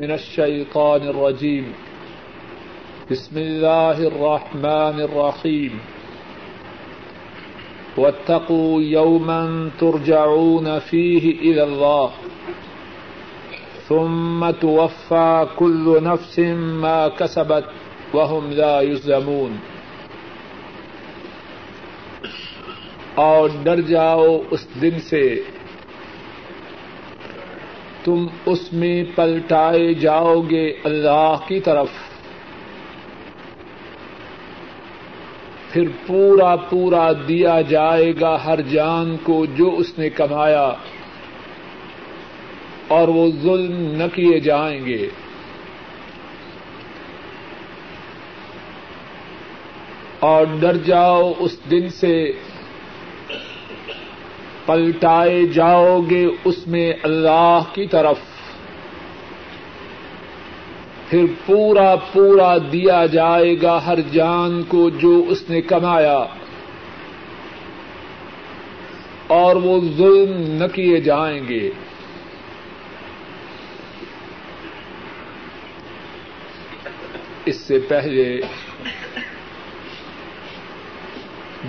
[0.00, 1.72] من الشيطان الرجيم.
[3.10, 5.78] بسم الله الرحمن الرحيم.
[7.96, 12.10] واتقوا يوما ترجعون فيه إلى الله.
[13.88, 17.64] ثم توفى كل نفس ما كسبت
[18.14, 19.56] وهم لا يظلمون.
[23.14, 25.40] اور ڈر جاؤ اس دن سے
[28.04, 31.86] تم اس میں پلٹائے جاؤ گے اللہ کی طرف۔
[35.72, 40.72] پھر پورا پورا دیا جائے گا ہر جان کو جو اس نے کمایا۔
[42.88, 45.08] اور وہ ظلم نہ کیے جائیں گے۔
[50.20, 52.32] اور ڈر جاؤ اس دن سے
[54.66, 58.18] پلٹائے جاؤ گے اس میں اللہ کی طرف۔
[61.10, 66.24] پھر پورا پورا دیا جائے گا ہر جان کو جو اس نے کمایا۔
[69.26, 71.70] اور وہ ظلم نہ کیے جائیں گے۔
[77.44, 78.40] اس سے پہلے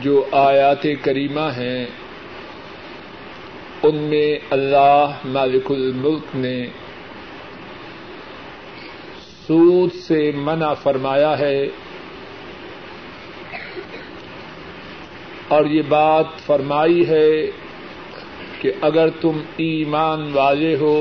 [0.02, 1.86] جو آیات کریمہ ہیں
[3.86, 6.58] ان میں اللہ مالک الملک نے
[9.48, 11.68] سود سے منع فرمایا ہے
[15.48, 17.30] اور یہ بات فرمائی ہے
[18.62, 20.98] کہ اگر تم ایمان والے ہو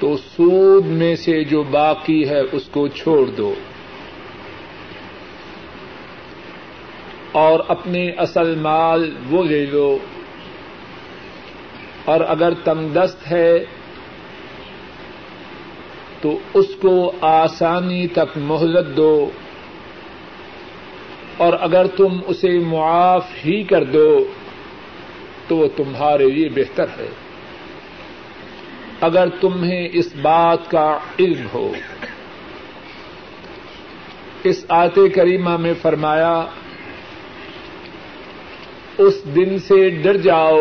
[0.00, 3.52] تو سود میں سے جو باقی ہے اس کو چھوڑ دو
[7.32, 9.88] اور اپنے اصل مال وہ لے لو
[12.10, 13.64] اور اگر تنگ دست ہے
[16.20, 19.30] تو اس کو آسانی تک مہلت دو
[21.36, 24.32] اور اگر تم اسے معاف ہی کر دو
[25.48, 27.08] تو وہ تمہارے لیے بہتر ہے۔
[29.00, 31.72] اگر تمہیں اس بات کا علم ہو۔
[34.44, 36.46] اس آت کریمہ میں فرمایا،
[38.98, 40.58] اس دن سے ڈر جاؤ۔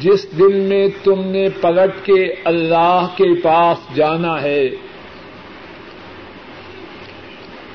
[0.00, 4.70] جس دن میں تم نے پلٹ کے اللہ کے پاس جانا ہے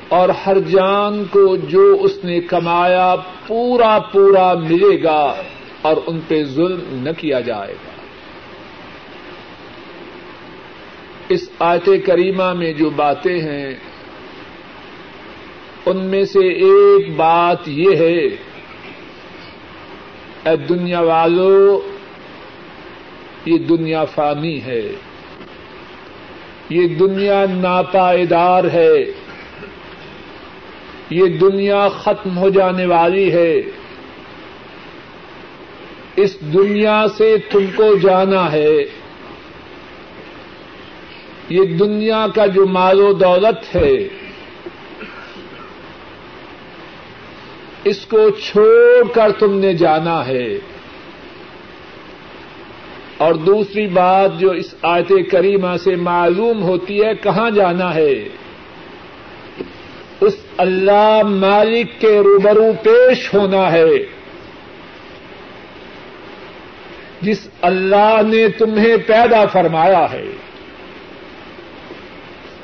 [0.07, 3.15] اور ہر جان کو جو اس نے کمایا
[3.47, 5.35] پورا پورا ملے گا
[5.81, 7.93] اور ان پہ ظلم نہ کیا جائے گا۔
[11.29, 13.73] اس آیت کریمہ میں جو باتیں ہیں،
[15.85, 18.25] ان میں سے ایک بات یہ ہے،
[20.43, 21.92] اے دنیا والوں
[23.45, 24.91] یہ دنیا فانی ہے۔
[26.69, 28.93] یہ دنیا ناپائیدار ہے۔
[31.09, 33.61] یہ دنیا ختم ہو جانے والی ہے۔
[36.15, 38.77] اس دنیا سے تم کو جانا ہے۔
[41.49, 44.07] یہ دنیا کا جو مال و دولت ہے،
[47.83, 50.72] اس کو چھوڑ کر تم نے جانا ہے۔
[53.23, 58.13] اور دوسری بات جو اس آیت کریمہ سے معلوم ہوتی ہے، کہاں جانا ہے؟
[60.21, 63.91] اس اللہ مالک کے روبرو پیش ہونا ہے۔
[67.21, 70.25] جس اللہ نے تمہیں پیدا فرمایا ہے۔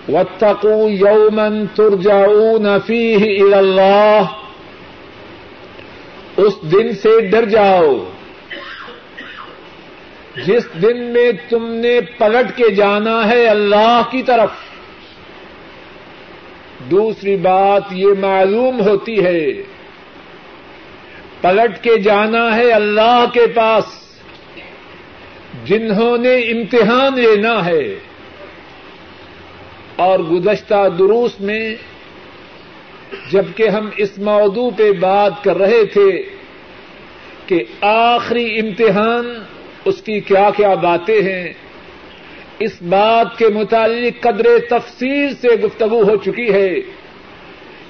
[0.09, 4.22] وتقو یومن ترجعون فیہ اللہ۔
[6.38, 7.96] اس دن سے ڈر جاؤ۔
[10.45, 14.50] جس دن میں تم نے پلٹ کے جانا ہے اللہ کی طرف۔
[16.91, 19.63] دوسری بات یہ معلوم ہوتی ہے،
[21.41, 23.83] پلٹ کے جانا ہے اللہ کے پاس،
[25.66, 27.99] جنہوں نے امتحان لینا ہے۔
[29.96, 31.75] اور گزشتہ دروس میں
[33.31, 36.23] جبکہ ہم اس موضوع پہ بات کر رہے تھے
[37.46, 39.43] کہ آخری امتحان
[39.85, 41.53] اس کی کیا کیا باتیں ہیں؟
[42.59, 46.70] اس بات کے متعلق قدر تفصیل سے گفتگو ہو چکی ہے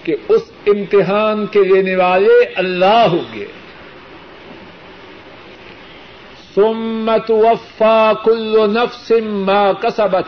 [0.03, 3.45] کہ اس امتحان کے لینے والے اللہ ہوں گے۔
[6.55, 10.25] سمت وفا کل نفس ما کسبت۔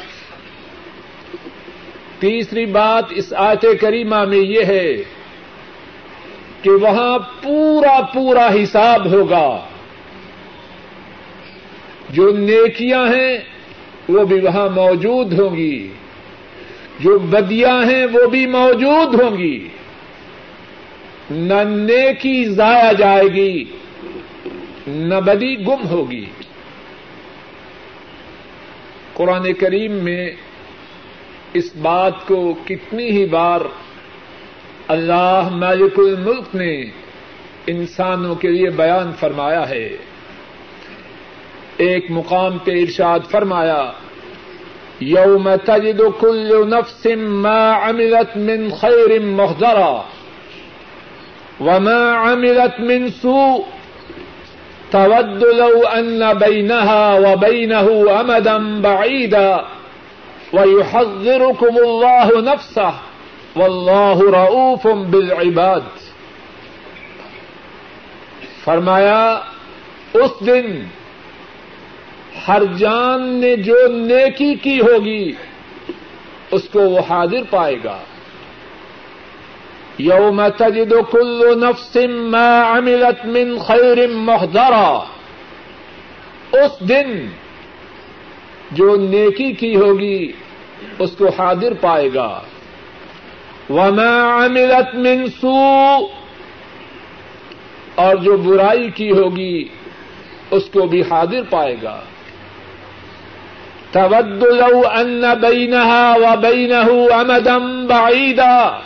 [2.19, 4.93] تیسری بات اس آیت کریمہ میں یہ ہے
[6.61, 9.59] کہ وہاں پورا پورا حساب ہوگا۔
[12.13, 13.37] جو نیکیاں ہیں
[14.09, 15.87] وہ بھی وہاں موجود ہوں گی
[16.99, 19.57] جو بدیاں ہیں وہ بھی موجود ہوں گی
[21.31, 23.63] نہ نیکی ضائع جائے گی
[24.87, 26.25] نہ بدی گم ہوگی
[29.13, 30.29] قرآن کریم میں
[31.53, 33.61] اس بات کو کتنی ہی بار
[34.87, 36.73] اللہ مالک الملک نے
[37.67, 39.87] انسانوں کے لیے بیان فرمایا ہے
[41.81, 43.91] ایک مقام پہ ارشاد فرمایا،
[44.99, 50.01] یوم تجد کل نفس ما عملت من خیر محضرا
[51.59, 53.63] وما عملت من سوء،
[54.91, 57.87] تود لو ان بينها وبينه
[58.19, 59.51] امدا بعيدا
[60.53, 62.91] ويحذركم الله نفسه
[63.55, 65.81] واللہ رعوف بالعباد۔
[68.63, 69.39] فرمایا،
[70.13, 70.67] اس دن
[72.47, 75.31] ہر جان نے جو نیکی کی ہوگی،
[76.51, 77.97] اس کو وہ حاضر پائے گا۔
[79.97, 85.03] یوم تجد کل نفس ما عملت من خیر محضرا۔
[86.51, 87.27] اس دن
[88.71, 90.31] جو نیکی کی ہوگی،
[90.99, 92.41] اس کو حاضر پائے گا۔
[93.69, 96.07] وما عملت من سوء۔
[97.95, 99.67] اور جو برائی کی ہوگی،
[100.51, 102.01] اس کو بھی حاضر پائے گا۔
[103.91, 107.57] تود لو ان بينها وبينه امدا
[107.87, 108.79] بعيدا۔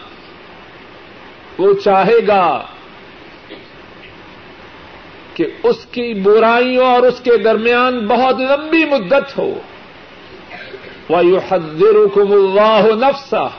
[1.58, 2.64] وہ چاہے گا
[5.34, 9.60] کہ اس کی برائیوں اور اس کے درمیان بہت لمبی مدت ہو۔
[11.10, 13.50] وَيُحَذِّرُكُمُ اللَّهُ نَفْسَهُ۔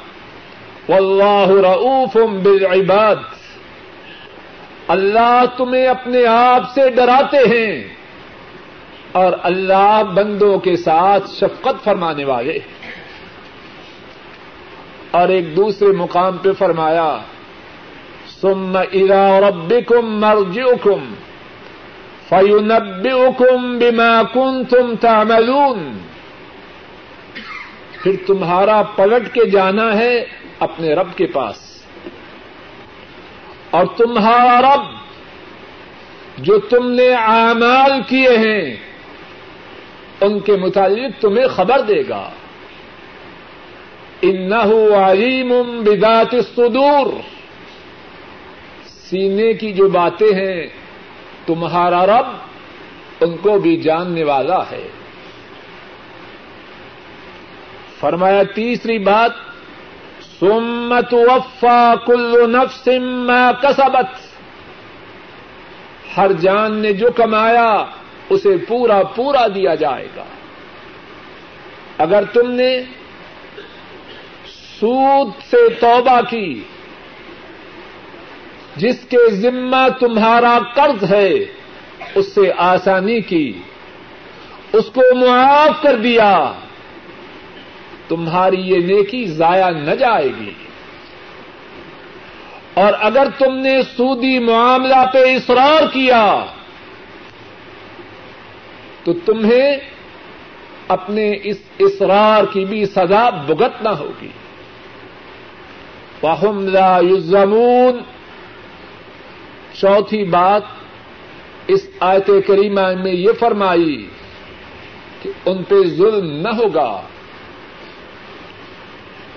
[0.88, 3.16] واللہ رعوف بالعباد۔
[4.88, 7.95] اللہ تمہیں اپنے آپ سے ڈراتے ہیں۔
[9.16, 12.58] اور اللہ بندوں کے ساتھ شفقت فرمانے والے۔
[15.10, 17.18] اور ایک دوسرے مقام پہ فرمایا
[18.40, 21.14] سم اذا ربکم مرجعکم،
[22.28, 25.98] فینبئکم بما کنتم تعملون۔
[28.02, 30.24] پھر تمہارا پلٹ کے جانا ہے
[30.58, 31.56] اپنے رب کے پاس۔
[33.70, 34.84] اور تمہارا رب
[36.38, 38.85] جو تم نے اعمال کیے ہیں
[40.20, 42.30] ان کے متعلق تمہیں خبر دے گا۔
[44.22, 47.06] ان علیم بذات الصدور۔
[48.86, 50.66] سینے کی جو باتیں ہیں،
[51.46, 52.26] تمہارا رب
[53.20, 54.88] ان کو بھی جاننے والا ہے۔
[58.00, 59.30] فرمایا، تیسری بات
[60.40, 64.18] سمت وفا کل نفس ما کسبت۔
[66.16, 67.84] ہر جان نے جو کمایا
[68.28, 70.24] اسے پورا پورا دیا جائے گا۔
[71.98, 72.80] اگر تم نے
[74.80, 76.62] سود سے توبہ کی،
[78.76, 81.32] جس کے ذمہ تمہارا قرض ہے،
[82.14, 83.52] اس سے آسانی کی،
[84.72, 86.52] اس کو معاف کر دیا،
[88.08, 90.52] تمہاری یہ نیکی ضائع نہ جائے گی۔
[92.74, 96.44] اور اگر تم نے سودی معاملہ پہ اصرار کیا
[99.06, 99.76] تو تمہیں
[100.88, 104.28] اپنے اس اصرار کی بھی سزا بگتنا ہوگی۔
[106.22, 108.02] واہم لا یزمون
[109.72, 110.62] چوتھی بات
[111.66, 114.08] اس آیت کریمہ میں یہ فرمائی
[115.22, 117.02] کہ ان پہ ظلم نہ ہوگا۔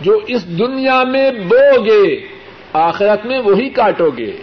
[0.01, 2.27] جو اس دنیا میں بو گے
[2.73, 4.37] آخرت میں وہی کاٹو گے۔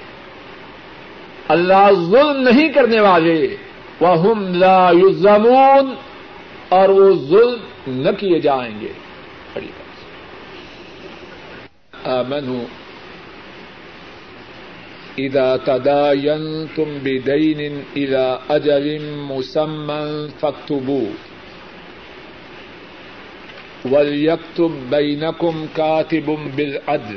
[1.49, 3.57] اللہ ظلم نہیں کرنے والے۔
[4.01, 5.95] وہ ہم لا یزمون
[6.69, 8.93] اور وہ ظلم نہ کیے جائیں گے۔
[9.55, 9.67] بڑی
[12.05, 12.67] آمن ہوں
[15.19, 21.15] ادا تداینتم بدین اذا اجل مسمى فاكتبوه
[23.91, 27.17] وليكتب بينكم كاتب بالعدل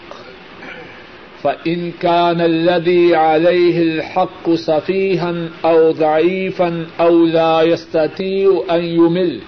[1.43, 9.39] فإن كان الذي عليه الحق سفيها أو ضعيفا أو لا يستطيع أن يمل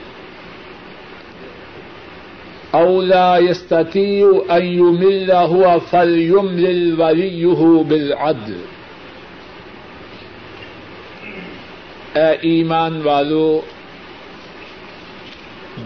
[2.75, 8.57] اولا يستطيع ان يمل هو فليملل وليه بالعدل
[12.13, 13.61] اے ایمان والو،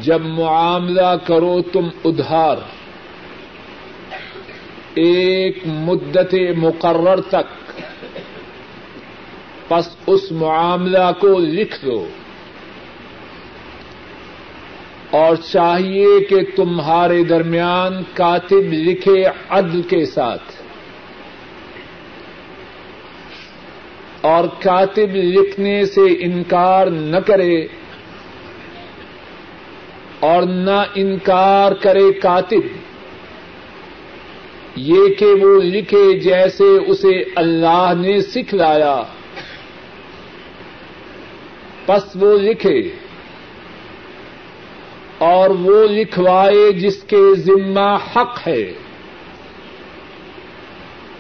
[0.01, 2.57] جب معاملہ کرو تم ادھار
[4.97, 7.81] ایک مدت مقرر تک۔
[9.67, 12.07] پس اس معاملہ کو لکھ دو۔
[15.11, 20.43] اور چاہیے کہ تمہارے درمیان کاتب لکھے عدل کے ساتھ۔
[24.21, 27.67] اور کاتب لکھنے سے انکار نہ کرے۔
[30.19, 32.86] اور نہ انکار کرے کاتب۔
[34.77, 39.01] یہ کہ وہ لکھے جیسے اسے اللہ نے سکھلایا۔
[41.85, 42.89] پس وہ لکھے۔
[45.17, 48.73] اور وہ لکھوائے جس کے ذمہ حق ہے۔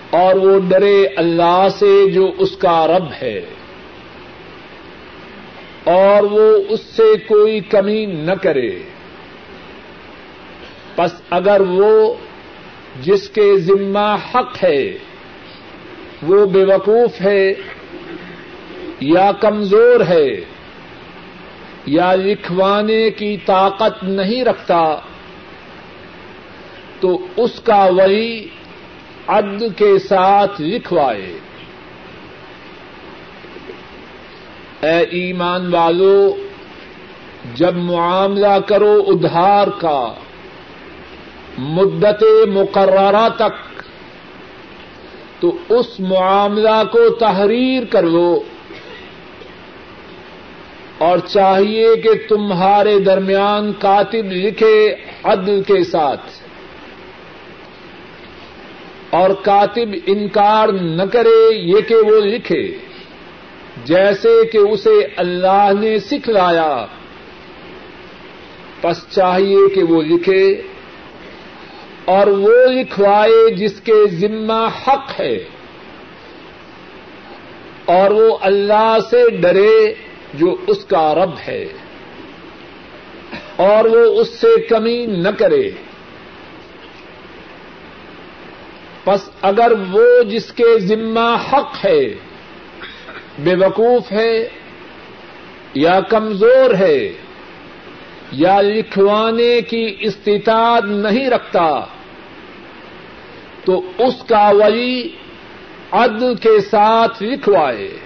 [0.09, 3.41] اور وہ ڈرے اللہ سے جو اس کا رب ہے۔
[5.83, 8.69] اور وہ اس سے کوئی کمی نہ کرے۔
[10.97, 12.13] بس اگر وہ
[13.01, 14.97] جس کے ذمہ حق ہے،
[16.21, 17.53] وہ بے وقوف ہے
[18.99, 20.27] یا کمزور ہے،
[21.85, 24.95] یا لکھوانے کی طاقت نہیں رکھتا،
[26.99, 28.47] تو اس کا وہی
[29.27, 31.39] عدل کے ساتھ لکھوائے۔
[34.81, 36.35] اے ایمان والو،
[37.55, 40.13] جب معاملہ کرو ادھار کا
[41.57, 43.81] مدت مقررہ تک
[45.41, 48.43] تو اس معاملہ کو تحریر کر لو
[50.97, 56.21] اور چاہیے کہ تمہارے درمیان کاتب لکھے عدل کے ساتھ
[59.09, 62.77] اور کاتب انکار نہ کرے یہ کہ وہ لکھے
[63.85, 66.85] جیسے کہ اسے اللہ نے سکھلایا۔
[68.81, 70.61] پس چاہیے کہ وہ لکھے۔
[72.07, 75.37] اور وہ لکھوائے جس کے ذمہ حق ہے۔
[77.85, 79.93] اور وہ اللہ سے ڈرے
[80.33, 81.65] جو اس کا رب ہے۔
[83.55, 85.71] اور وہ اس سے کمی نہ کرے۔
[89.03, 92.13] پس اگر وہ جس کے ذمہ حق ہے،
[93.39, 94.47] بے وقوف ہے
[95.73, 97.13] یا کمزور ہے
[98.31, 101.96] یا لکھوانے کی استطاعت نہیں رکھتا
[103.67, 105.09] تو اس کا ولی
[105.91, 107.97] عدل کے ساتھ لکھوائے۔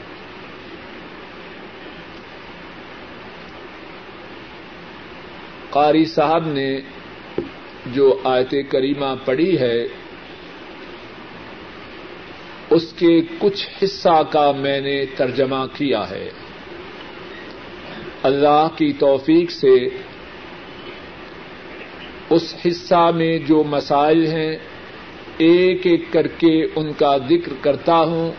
[5.70, 6.80] قاری صاحب نے
[7.86, 9.88] جو آیت کریمہ پڑھی ہے،
[12.70, 16.30] اس کے کچھ حصہ کا میں نے ترجمہ کیا ہے۔
[18.24, 19.88] اللہ کی توفیق سے
[22.30, 24.58] اس حصہ میں جو مسائل ہیں
[25.38, 28.32] ایک ایک کر کے ان کا ذکر کرتا ہوں۔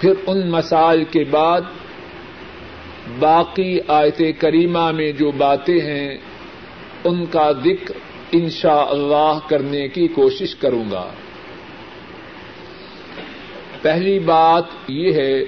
[0.00, 1.60] پھر ان مسائل کے بعد
[3.18, 6.18] باقی آیت کریمہ میں جو باتیں ہیں،
[7.04, 7.94] ان کا ذکر
[8.32, 11.08] انشاء اللہ کرنے کی کوشش کروں گا۔
[13.82, 15.42] پہلی بات یہ ہے،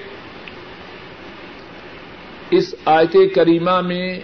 [2.51, 4.21] اس آیت کریمہ میں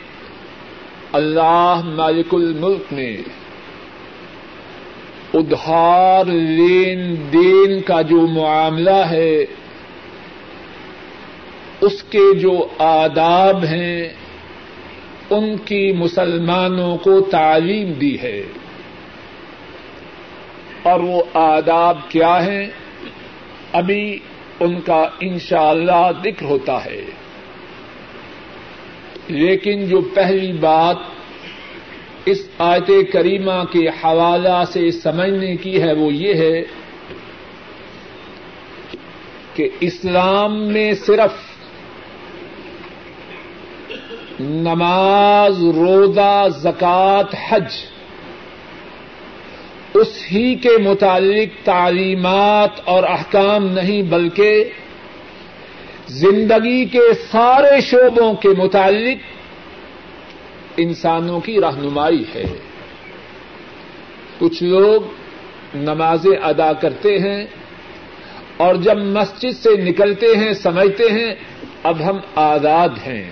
[1.12, 3.16] اللہ مالک الملک نے
[5.34, 9.44] ادھار لین دین کا جو معاملہ ہے،
[11.80, 14.08] اس کے جو آداب ہیں،
[15.30, 18.42] ان کی مسلمانوں کو تعلیم دی ہے۔
[20.82, 22.66] اور وہ آداب کیا ہیں؟
[23.72, 24.18] ابھی
[24.60, 27.04] ان کا انشاءاللہ اللہ ذکر ہوتا ہے۔
[29.28, 30.96] لیکن جو پہلی بات
[32.26, 36.62] اس آیت کریمہ کے حوالہ سے سمجھنے کی ہے وہ یہ ہے
[39.54, 41.32] کہ اسلام میں صرف
[44.40, 47.74] نماز، روزہ زکات حج
[49.94, 54.64] اس ہی کے متعلق تعلیمات اور احکام نہیں بلکہ
[56.08, 59.39] زندگی کے سارے شعبوں کے متعلق
[60.82, 62.44] انسانوں کی رہنمائی ہے۔
[64.38, 65.02] کچھ لوگ
[65.75, 67.46] نمازیں ادا کرتے ہیں
[68.56, 71.34] اور جب مسجد سے نکلتے ہیں، سمجھتے ہیں،
[71.82, 73.30] اب ہم آزاد ہیں۔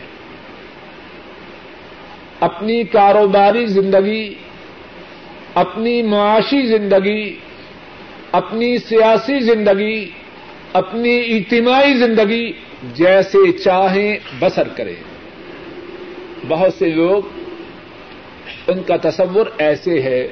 [2.40, 4.34] اپنی کاروباری زندگی،
[5.54, 7.38] اپنی معاشی زندگی،
[8.32, 10.10] اپنی سیاسی زندگی،
[10.72, 12.52] اپنی اجتماعی زندگی
[12.94, 14.94] جیسے چاہیں بسر کرے
[16.48, 17.37] بہت سے لوگ
[18.68, 20.28] ان کا تصور ایسے ہے۔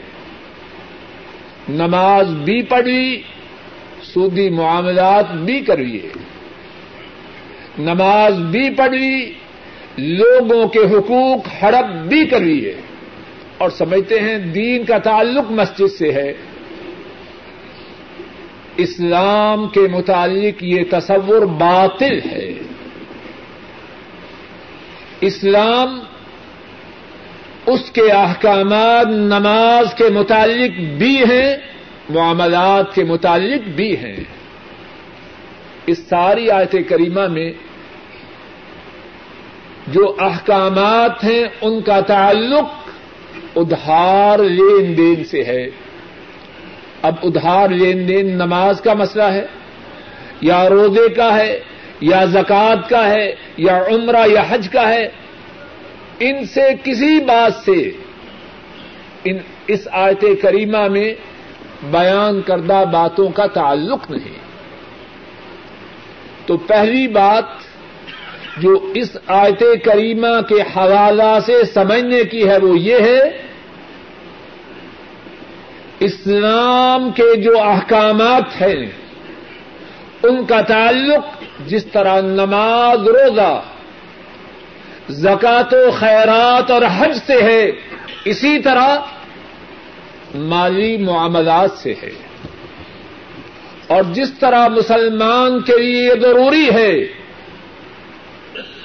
[1.69, 3.23] نماز بھی پڑھی،
[4.03, 6.09] سودی معاملات بھی کریے۔
[7.79, 9.33] نماز بھی پڑھی،
[9.97, 12.75] لوگوں کے حقوق ہڑپ بھی کریے۔
[13.59, 16.33] اور سمجھتے ہیں دین کا تعلق مسجد سے ہے۔
[18.77, 22.55] اسلام کے متعلق یہ تصور باطل ہے۔
[25.21, 26.01] اسلام
[27.67, 31.57] اس کے احکامات نماز کے متعلق بھی ہیں،
[32.11, 34.17] معاملات کے متعلق بھی ہیں۔
[35.87, 37.53] اس ساری آیت کریمہ میں
[39.87, 42.89] جو احکامات ہیں، ان کا تعلق
[43.57, 45.67] ادھار لین دین سے ہے۔
[47.03, 49.47] اب ادھار لین دین نماز کا مسئلہ ہے،
[50.41, 51.61] یا روزے کا ہے،
[52.01, 55.09] یا زکوٰۃ کا ہے، یا عمرہ یا حج کا ہے۔
[56.19, 57.91] ان سے کسی بات سے
[59.25, 61.15] ان اس آیت کریمہ میں
[61.91, 64.39] بیان کردہ باتوں کا تعلق نہیں۔
[66.47, 67.45] تو پہلی بات
[68.57, 73.43] جو اس آیت کریمہ کے حوالہ سے سمجھنے کی ہے وہ یہ ہے،
[76.01, 78.87] اسلام کے جو احکامات ہیں،
[80.23, 81.25] ان کا تعلق
[81.67, 83.63] جس طرح نماز، روزہ
[85.11, 87.73] زکات و خیرات اور حج سے ہے،
[88.25, 88.99] اسی طرح
[90.35, 92.11] مالی معاملات سے ہے۔
[93.87, 97.07] اور جس طرح مسلمان کے لیے یہ ضروری ہے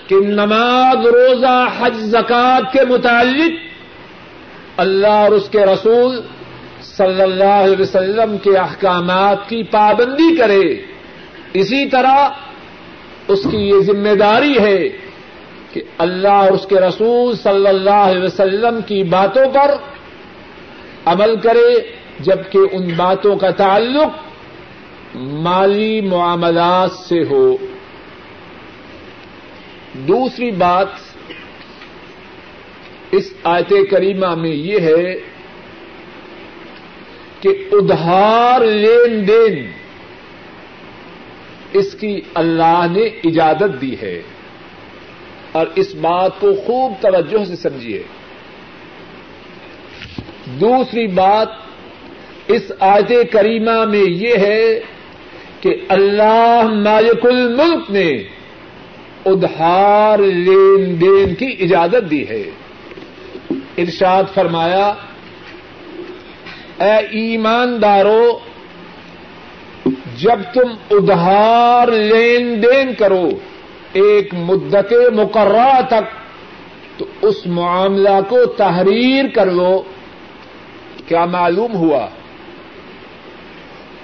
[0.07, 3.51] کہ نماز، روزہ، حج زکات کے متعلق
[4.77, 6.21] اللہ اور اس کے رسول
[6.81, 10.81] صلی اللہ علیہ وسلم کے احکامات کی پابندی کرے،
[11.53, 12.29] اسی طرح
[13.27, 15.10] اس کی یہ ذمہ داری ہے
[15.73, 19.71] کہ اللہ اور اس کے رسول صلی اللہ علیہ وسلم کی باتوں پر
[21.05, 24.09] عمل کرے، جبکہ ان باتوں کا تعلق
[25.15, 27.57] مالی معاملات سے ہو۔
[29.93, 30.87] دوسری بات
[33.11, 35.15] اس آیت کریمہ میں یہ ہے
[37.39, 39.71] کہ ادھار لین دین
[41.73, 44.21] اس کی اللہ نے اجازت دی ہے۔
[45.51, 48.03] اور اس بات کو خوب توجہ سے سمجھیے۔
[50.45, 51.47] دوسری بات
[52.47, 54.79] اس آیت کریمہ میں یہ ہے
[55.59, 58.23] کہ اللہ مالک الملک نے
[59.25, 62.43] ادھار لین دین کی اجازت دی ہے۔
[63.77, 64.93] ارشاد فرمایا،
[66.79, 68.39] اے ایماندارو،
[70.17, 73.29] جب تم ادھار لین دین کرو
[73.93, 76.21] ایک مدت مقررہ تک
[76.99, 79.83] تو اس معاملہ کو تحریر کر لو
[81.07, 82.07] کیا معلوم ہوا۔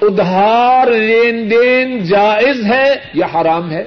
[0.01, 3.85] ادھار لین دین جائز ہے یا حرام ہے؟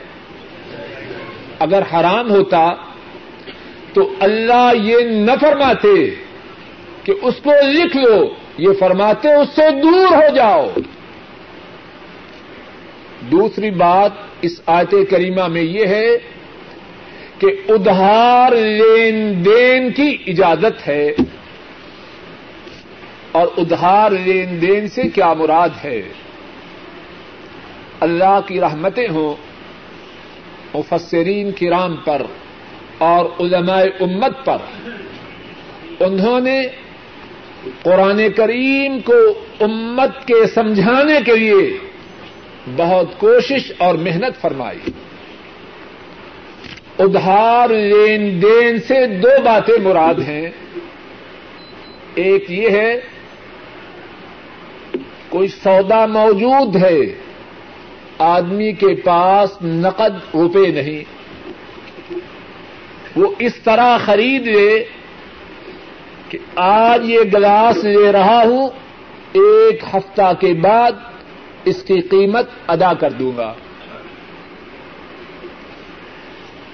[1.59, 2.73] اگر حرام ہوتا
[3.93, 6.15] تو اللہ یہ نہ فرماتے
[7.05, 10.69] کہ اس کو لکھ لو، یہ فرماتے اس سے دور ہو جاؤ۔
[13.21, 14.11] دوسری بات
[14.43, 16.09] اس آیت کریمہ میں یہ ہے
[17.39, 21.11] کہ ادھار لین دین کی اجازت ہے
[23.33, 26.03] اور ادھار لین دین سے کیا مراد ہے؟
[28.01, 29.35] اللہ کی رحمتیں ہوں
[30.75, 32.23] مفسرین کرام پر
[32.99, 34.57] اور علماء امت پر۔
[36.01, 36.63] انہوں نے
[37.83, 41.79] قرآن کریم کو امت کے سمجھانے کے لیے
[42.77, 44.79] بہت کوشش اور محنت فرمائی۔
[46.99, 50.49] ادھار لین دین سے دو باتیں مراد ہیں۔
[52.15, 53.01] ایک یہ ہے،
[55.29, 57.01] کوئی سودا موجود ہے،
[58.19, 61.05] آدمی کے پاس نقد روپے نہیں۔
[63.17, 64.85] وہ اس طرح خرید لے
[66.29, 68.69] کہ آج یہ گلاس لے رہا ہوں،
[69.33, 70.93] ایک ہفتہ کے بعد
[71.65, 73.55] اس کی قیمت ادا کر دوں گا۔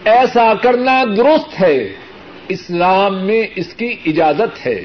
[0.04, 1.92] ایسا کرنا درست ہے۔
[2.48, 4.84] اسلام میں اس کی اجازت ہے۔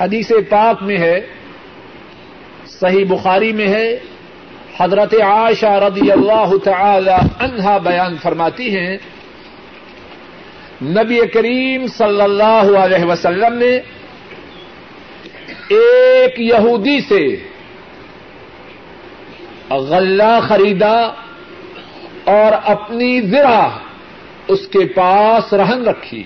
[0.00, 1.20] حدیث پاک میں ہے،
[2.66, 3.98] صحیح بخاری میں ہے۔
[4.80, 8.96] حضرت عائشہ رضی اللہ تعالی عنہا بیان فرماتی ہیں،
[10.82, 13.80] نبی کریم صلی اللہ علیہ وسلم نے
[15.68, 17.36] ایک یہودی سے
[19.70, 21.00] غلہ خریدا
[22.24, 23.68] اور اپنی ذرا
[24.48, 26.22] اس کے پاس رہن رکھی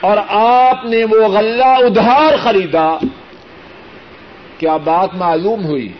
[0.00, 2.96] اور آپ نے وہ غلہ ادھار خریدا،
[4.58, 5.92] کیا بات معلوم ہوئی؟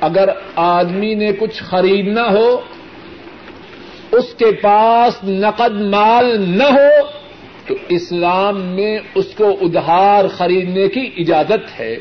[0.00, 2.60] اگر آدمی نے کچھ خریدنا ہو،
[4.12, 7.13] اس کے پاس نقد مال نہ ہو
[7.66, 11.96] تو اسلام میں اس کو ادھار خریدنے کی اجازت ہے۔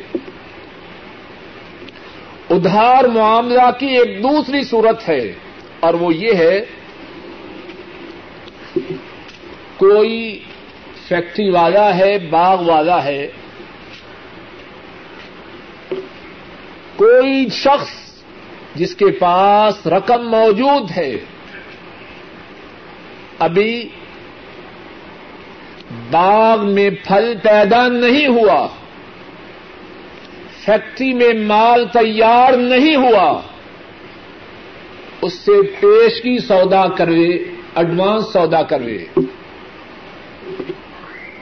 [2.49, 5.33] ادھار معاملہ کی ایک دوسری صورت ہے
[5.79, 6.65] اور وہ یہ ہے،
[9.77, 10.43] کوئی
[11.07, 13.27] فیکٹری والا ہے، باغ والا ہے،
[16.95, 18.21] کوئی شخص
[18.75, 21.15] جس کے پاس رقم موجود ہے۔
[23.39, 23.89] ابھی
[26.11, 28.67] باغ میں پھل پیدا نہیں ہوا۔
[30.65, 33.41] فیکٹری میں مال تیار نہیں ہوا۔
[35.21, 37.37] اس سے پیش کی سودا کروے،
[37.75, 39.05] ایڈوانس سودا کروے۔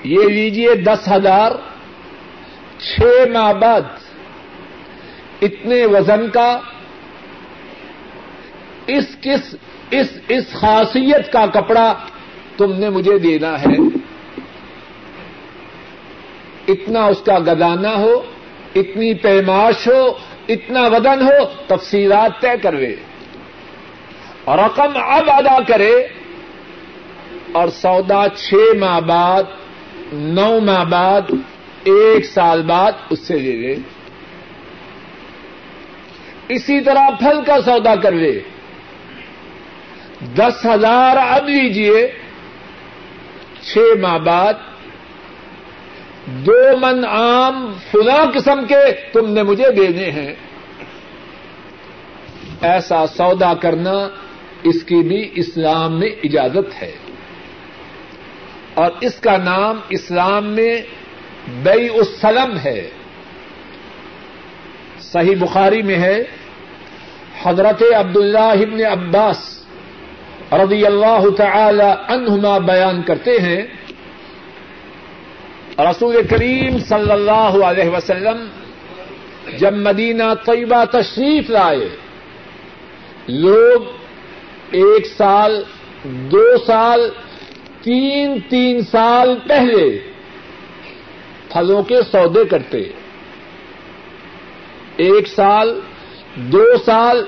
[0.03, 1.51] یہ لیجیے دس ہزار۔
[2.79, 3.01] چھ
[3.33, 3.81] ماہ بعد
[5.41, 6.59] اتنے وزن کا،
[8.87, 9.55] اس کس،
[9.91, 11.93] اس اس خاصیت کا کپڑا
[12.57, 13.90] تم نے مجھے دینا ہے۔
[16.67, 18.21] اتنا اس کا گدانا ہو،
[18.75, 20.13] اتنی پیماش ہو،
[20.49, 22.95] اتنا ودن ہو، تفصیلات طے کروے
[24.47, 26.07] رقم اب ادا کرے۔
[27.51, 29.43] اور سودا چھ ماہ بعد،
[30.13, 31.21] نو ماہ بعد،
[31.83, 33.75] ایک سال بعد اس سے لے لے۔
[36.47, 38.39] اسی طرح پھل کا سودا کروے
[40.35, 42.11] دس ہزار اب لیجیے
[43.61, 44.53] چھ ماہ بعد
[46.25, 50.33] دو من آم فلاں قسم کے تم نے مجھے دینے ہیں۔
[52.61, 54.09] ایسا سودا کرنا
[54.63, 56.91] اس کی بھی اسلام میں اجازت ہے۔
[58.73, 60.81] اور اس کا نام اسلام میں
[61.63, 62.89] بئی السلم ہے۔
[64.99, 66.23] صحیح بخاری میں ہے۔
[67.43, 69.63] حضرت عبد اللہ عباس
[70.51, 73.61] رضی اللہ تعالی عنہما بیان کرتے ہیں۔
[75.79, 78.45] رسول کریم صلی اللہ علیہ وسلم
[79.57, 81.89] جب مدینہ طیبہ تشریف لائے،
[83.27, 83.81] لوگ
[84.71, 85.63] ایک سال،
[86.03, 87.09] دو سال،
[87.81, 89.99] تین تین سال پہلے
[91.49, 92.81] پھلوں کے سودے کرتے۔
[94.97, 95.79] ایک سال،
[96.35, 97.25] دو سال،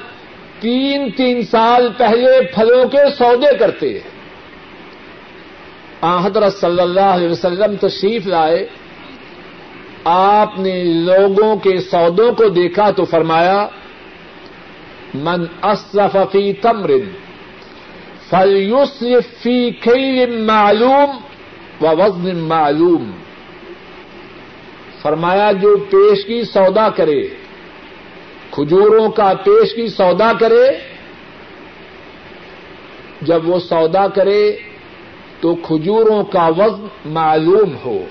[0.60, 4.00] تین تین سال پہلے پھلوں کے سودے کرتے۔
[6.04, 8.68] حضرت صلی اللہ علیہ وسلم تشریف لائے۔
[10.04, 13.68] آپ نے لوگوں کے سودوں کو دیکھا تو فرمایا،
[15.14, 16.92] من اصرف فی تمر
[18.30, 21.10] فلیصرف فی خیر معلوم
[21.82, 23.12] و وزن معلوم۔
[25.02, 27.22] فرمایا، جو پیش کی سودا کرے،
[28.52, 30.78] کھجوروں کا پیش کی سودا کرے،
[33.22, 34.58] جب وہ سودا کرے
[35.44, 38.06] تو کھجوروں کا وزن معلوم ہو۔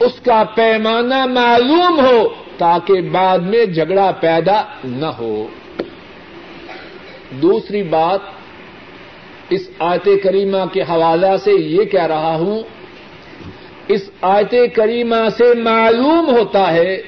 [0.00, 2.28] اس کا پیمانہ معلوم ہو
[2.58, 5.46] تاکہ بعد میں جھگڑا پیدا نہ ہو۔
[7.42, 8.20] دوسری بات،
[9.50, 12.62] اس آیت کریمہ کے حوالہ سے یہ کہہ رہا ہوں،
[13.88, 17.02] اس آیت کریمہ سے معلوم ہوتا ہے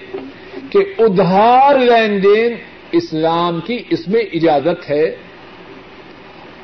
[0.70, 2.54] کہ ادھار لین دین
[2.92, 5.16] اسلام کی اس میں اجازت ہے۔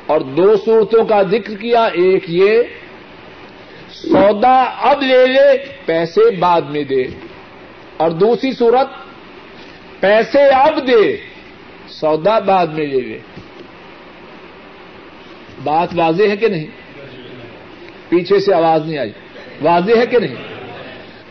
[0.05, 2.63] اور دو صورتوں کا ذکر کیا، ایک یہ
[3.89, 7.03] سودا اب لے لے، پیسے بعد میں دے۔
[7.97, 8.87] اور دوسری صورت،
[9.99, 11.17] پیسے اب دے،
[11.87, 13.19] سودا بعد میں لے لے۔
[15.63, 16.65] بات واضح ہے کہ نہیں؟
[18.09, 19.11] پیچھے سے آواز نہیں آئی۔
[19.61, 20.35] واضح ہے کہ نہیں؟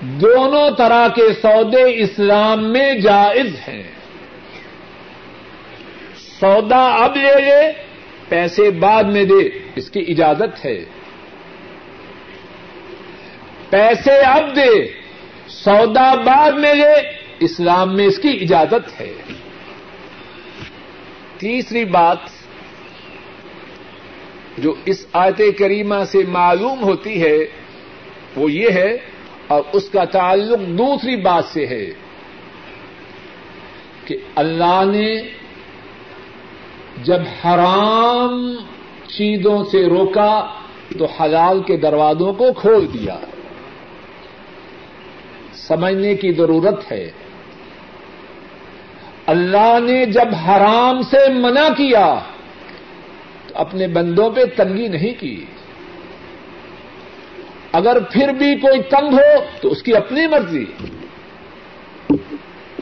[0.00, 3.82] دونوں طرح کے سودے اسلام میں جائز ہیں۔
[6.40, 7.93] سودا اب لے لے
[8.28, 10.84] پیسے بعد میں دے، اس کی اجازت ہے۔
[13.70, 14.88] پیسے اب دے،
[15.48, 16.94] سودا بعد میں لے،
[17.40, 19.12] اسلام میں اس کی اجازت ہے۔
[21.38, 22.18] تیسری بات
[24.58, 27.36] جو اس آیت کریمہ سے معلوم ہوتی ہے،
[28.36, 28.96] وہ یہ ہے
[29.46, 31.86] اور اس کا تعلق دوسری بات سے ہے
[34.04, 35.22] کہ اللہ نے
[37.02, 38.54] جب حرام
[39.06, 40.46] چیزوں سے روکا
[40.98, 43.16] تو حلال کے دروازوں کو کھول دیا۔
[45.52, 47.10] سمجھنے کی ضرورت ہے۔
[49.26, 52.18] اللہ نے جب حرام سے منع کیا
[53.46, 55.44] تو اپنے بندوں پہ تنگی نہیں کی۔
[57.72, 60.64] اگر پھر بھی کوئی تنگ ہو تو اس کی اپنی مرضی۔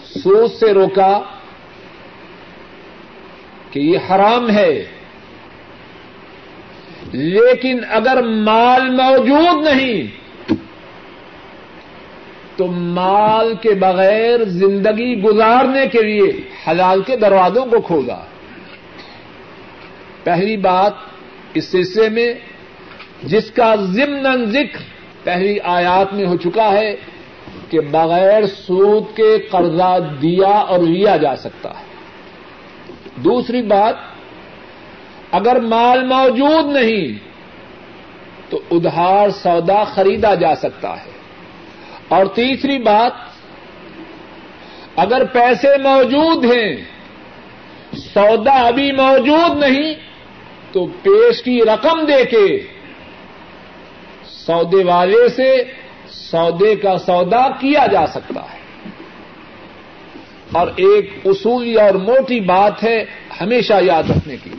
[0.02, 1.20] سوچ سے روکا
[3.72, 4.84] کہ یہ حرام ہے۔
[7.12, 10.22] لیکن اگر مال موجود نہیں،
[12.56, 16.32] تو مال کے بغیر زندگی گزارنے کے لیے
[16.68, 18.18] حلال کے دروازوں کو کھولا۔
[20.24, 20.92] پہلی بات
[21.54, 22.34] اس سلسلے میں،
[23.22, 24.78] جس کا ضمن ذکر
[25.22, 26.96] پہلی آیات میں ہو چکا ہے
[27.70, 31.91] کہ بغیر سود کے قرضہ دیا اور لیا جا سکتا ہے۔
[33.24, 33.94] دوسری بات،
[35.32, 37.18] اگر مال موجود نہیں،
[38.50, 41.10] تو ادھار سودا خریدا جا سکتا ہے۔
[42.08, 43.12] اور تیسری بات،
[44.96, 46.76] اگر پیسے موجود ہیں،
[47.96, 49.94] سودا ابھی موجود نہیں،
[50.72, 52.66] تو پیش کی رقم دے کے
[54.26, 55.64] سودے والے سے
[56.10, 58.61] سودے کا سودا کیا جا سکتا ہے۔
[60.52, 63.04] اور ایک اصولی اور موٹی بات ہے
[63.40, 64.50] ہمیشہ یاد رکھنے کی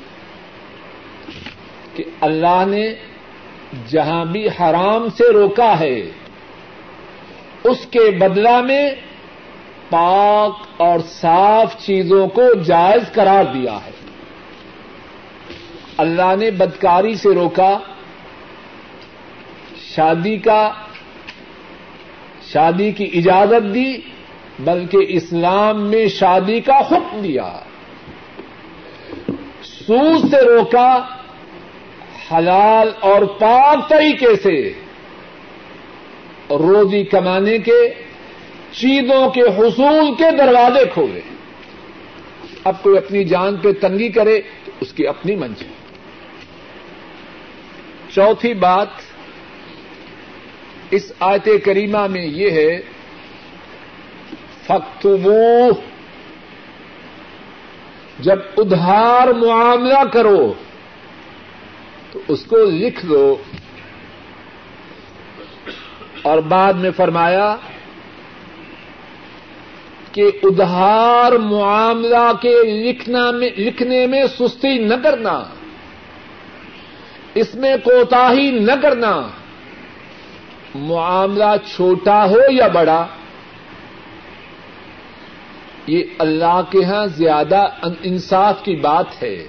[1.96, 2.94] کہ اللہ نے
[3.90, 6.00] جہاں بھی حرام سے روکا ہے،
[7.64, 8.92] اس کے بدلہ میں
[9.90, 13.92] پاک اور صاف چیزوں کو جائز قرار دیا ہے۔
[15.98, 17.80] اللہ نے بدکاری سے روکا،
[19.96, 20.72] شادی کا،
[22.52, 23.94] شادی کی اجازت دی
[24.64, 27.60] بلکہ اسلام میں شادی کا حکم دیا۔
[29.64, 31.00] سود سے روکا
[32.32, 34.74] حلال اور پاک طریقے سے۔
[36.50, 37.94] روزی کمانے کے،
[38.72, 41.22] چیزوں کے حصول کے دروازے کھولے۔
[42.64, 45.68] اب کوئی اپنی جان پہ تنگی کرے تو اس کی اپنی منزل۔
[48.10, 48.88] چوتھی بات
[50.92, 52.93] اس آیت کریمہ میں یہ ہے
[54.68, 55.70] فختبو
[58.20, 60.54] جب ادھار معاملہ کرو،
[62.12, 63.36] تو اس کو لکھ دو۔
[66.22, 67.56] اور بعد میں فرمایا
[70.12, 75.44] کہ ادھار معاملہ کے لکھنا میں، لکھنے میں سستی نہ کرنا۔
[77.34, 79.28] اس میں کوتا ہی نہ کرنا۔
[80.76, 83.08] معاملہ چھوٹا ہو یا بڑا
[85.88, 87.66] یہ اللہ کے ہاں زیادہ
[88.04, 89.48] انصاف کی بات ہے۔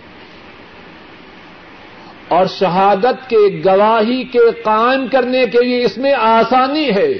[2.29, 7.13] اور شہادت کے گواہی کے قائم کرنے کے لیے اس میں آسانی ہے۔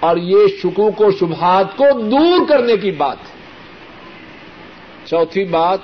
[0.00, 3.42] اور یہ شکوک و شبہات کو دور کرنے کی بات ہے۔
[5.04, 5.78] چوتھی بات،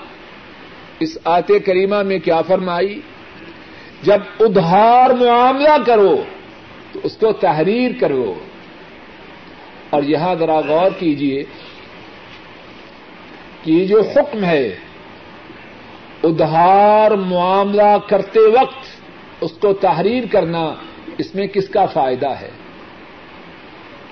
[1.00, 3.00] اس آت کریمہ میں کیا فرمائی؟
[4.02, 6.22] جب ادھار معاملہ کرو
[6.92, 8.34] تو اس کو تحریر کرو۔
[9.90, 11.44] اور یہاں ذرا غور کیجیے
[13.62, 14.76] کہ یہ جو حکم ہے،
[16.24, 18.86] ادھار معاملہ کرتے وقت
[19.40, 20.74] اس کو تحریر کرنا
[21.18, 22.50] اس میں کس کا فائدہ ہے؟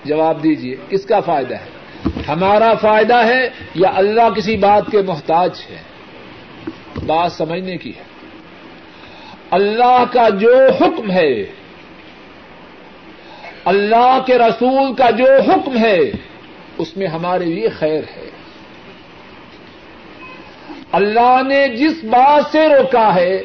[0.05, 1.77] جواب دیجیے کس کا فائدہ ہے؟
[2.29, 5.79] ہمارا فائدہ ہے یا اللہ کسی بات کے محتاج ہے؟
[7.07, 8.03] بات سمجھنے کی ہے۔
[9.51, 11.45] اللہ کا جو حکم ہے
[13.67, 15.99] اللہ کے رسول کا جو حکم ہے،
[16.79, 18.31] اس میں ہمارے لیے خیر ہے۔
[20.93, 23.43] اللہ نے جس بات سے روکا ہے،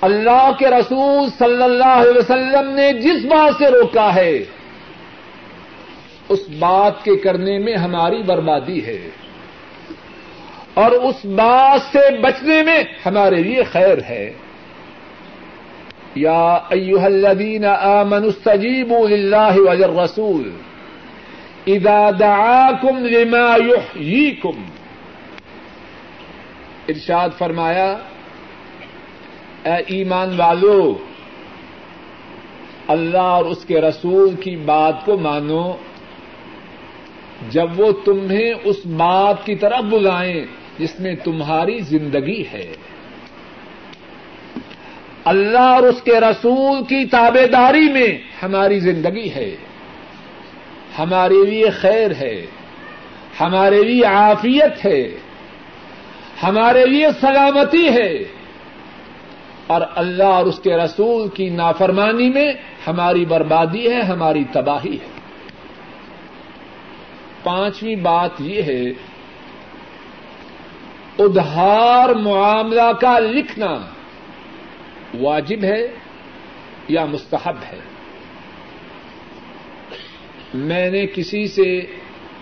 [0.00, 4.38] اللہ کے رسول صلی اللہ علیہ وسلم نے جس بات سے روکا ہے،
[6.28, 9.08] اس بات کے کرنے میں ہماری بربادی ہے۔
[10.74, 14.32] اور اس بات سے بچنے میں ہمارے لیے خیر ہے۔
[16.14, 20.50] یا ایوہ الذین آمنوا استجیبوا للہ وللرسول.
[21.66, 24.62] اذا دعاکم لما یحییکم
[26.88, 27.96] ارشاد فرمایا،
[29.64, 30.98] اے ایمان والو،
[32.88, 35.72] اللہ اور اس کے رسول کی بات کو مانو۔
[37.50, 40.44] جب وہ تمہیں اس بات کی طرف بلائیں
[40.78, 42.72] جس میں تمہاری زندگی ہے۔
[45.24, 49.56] اللہ اور اس کے رسول کی تابے داری میں ہماری زندگی ہے،
[50.98, 52.46] ہمارے لیے خیر ہے،
[53.40, 55.08] ہمارے لیے عافیت ہے،
[56.42, 58.24] ہمارے لیے سلامتی ہے۔
[59.66, 62.52] اور اللہ اور اس کے رسول کی نافرمانی میں
[62.86, 65.20] ہماری بربادی ہے، ہماری تباہی ہے۔
[67.42, 68.84] پانچویں بات یہ ہے،
[71.18, 73.78] ادھار معاملہ کا لکھنا۔
[75.20, 75.88] واجب ہے
[76.88, 77.78] یا مستحب ہے؟
[80.54, 81.86] میں نے کسی سے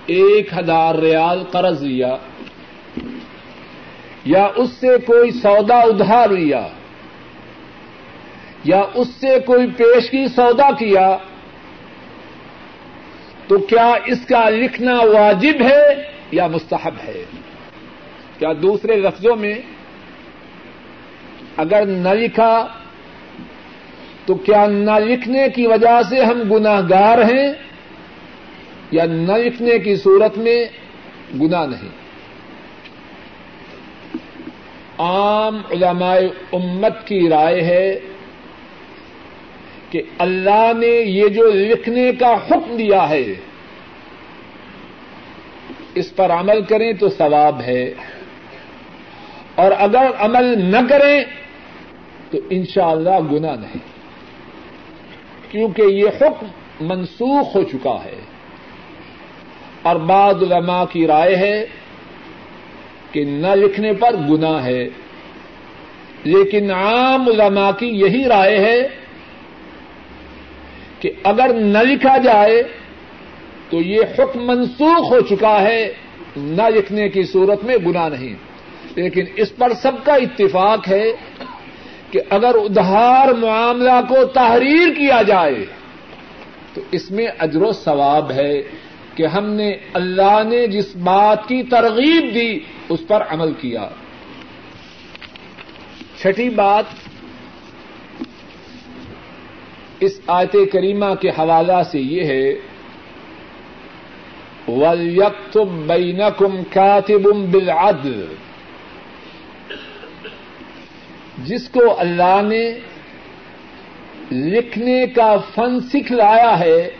[0.07, 2.17] ایک ہزار ریال قرض لیا
[4.25, 6.69] یا اس سے کوئی سودا ادھار لیا
[8.65, 11.17] یا اس سے کوئی پیش کی سودا کیا،
[13.49, 15.85] تو کیا اس کا لکھنا واجب ہے
[16.31, 17.25] یا مستحب ہے؟
[18.39, 19.55] کیا دوسرے لفظوں میں
[21.57, 22.67] اگر نہ لکھا
[24.27, 27.53] تو کیا نہ لکھنے کی وجہ سے ہم گناہ گار ہیں
[28.91, 30.65] یا نہ لکھنے کی صورت میں
[31.41, 31.89] گنا نہیں؟
[34.99, 36.17] عام علماء
[36.53, 38.01] امت کی رائے ہے
[39.91, 43.35] کہ اللہ نے یہ جو لکھنے کا حکم دیا ہے،
[45.95, 47.95] اس پر عمل کریں تو ثواب ہے۔
[49.61, 51.25] اور اگر عمل نہ کریں
[52.31, 53.79] تو انشاءاللہ اللہ گنا نہیں۔
[55.51, 56.47] کیونکہ یہ حکم
[56.81, 58.21] منسوخ ہو چکا ہے۔
[59.83, 61.67] اور بعض علماء کی رائے ہے
[63.13, 64.89] کہ نہ لکھنے پر گنا ہے۔
[66.25, 68.89] لیکن عام علماء کی یہی رائے ہے
[71.01, 72.63] کہ اگر نہ لکھا جائے
[73.71, 75.93] تو یہ حکم منسوخ ہو چکا ہے۔
[76.37, 78.50] نہ لکھنے کی صورت میں گنا نہیں۔
[78.97, 81.13] لیکن اس پر سب کا اتفاق ہے
[82.11, 85.67] کہ اگر ادھار معاملہ کو تحریر کیا جائے،
[86.75, 88.63] تو اس میں اجر و ثواب ہے
[89.15, 93.89] کہ ہم نے اللہ نے جس بات کی ترغیب دی، اس پر عمل کیا۔
[96.21, 96.85] چھٹی بات
[100.01, 102.53] اس آیت کریمہ کے حوالہ سے یہ ہے،
[104.69, 108.27] وَلْيَكْتُبْ بَيْنَكُمْ كَاتِبٌ بِالْعَدْلِ۔
[111.45, 112.79] جس کو اللہ نے
[114.33, 116.91] لکھنے کا فن سکھلایا ہے،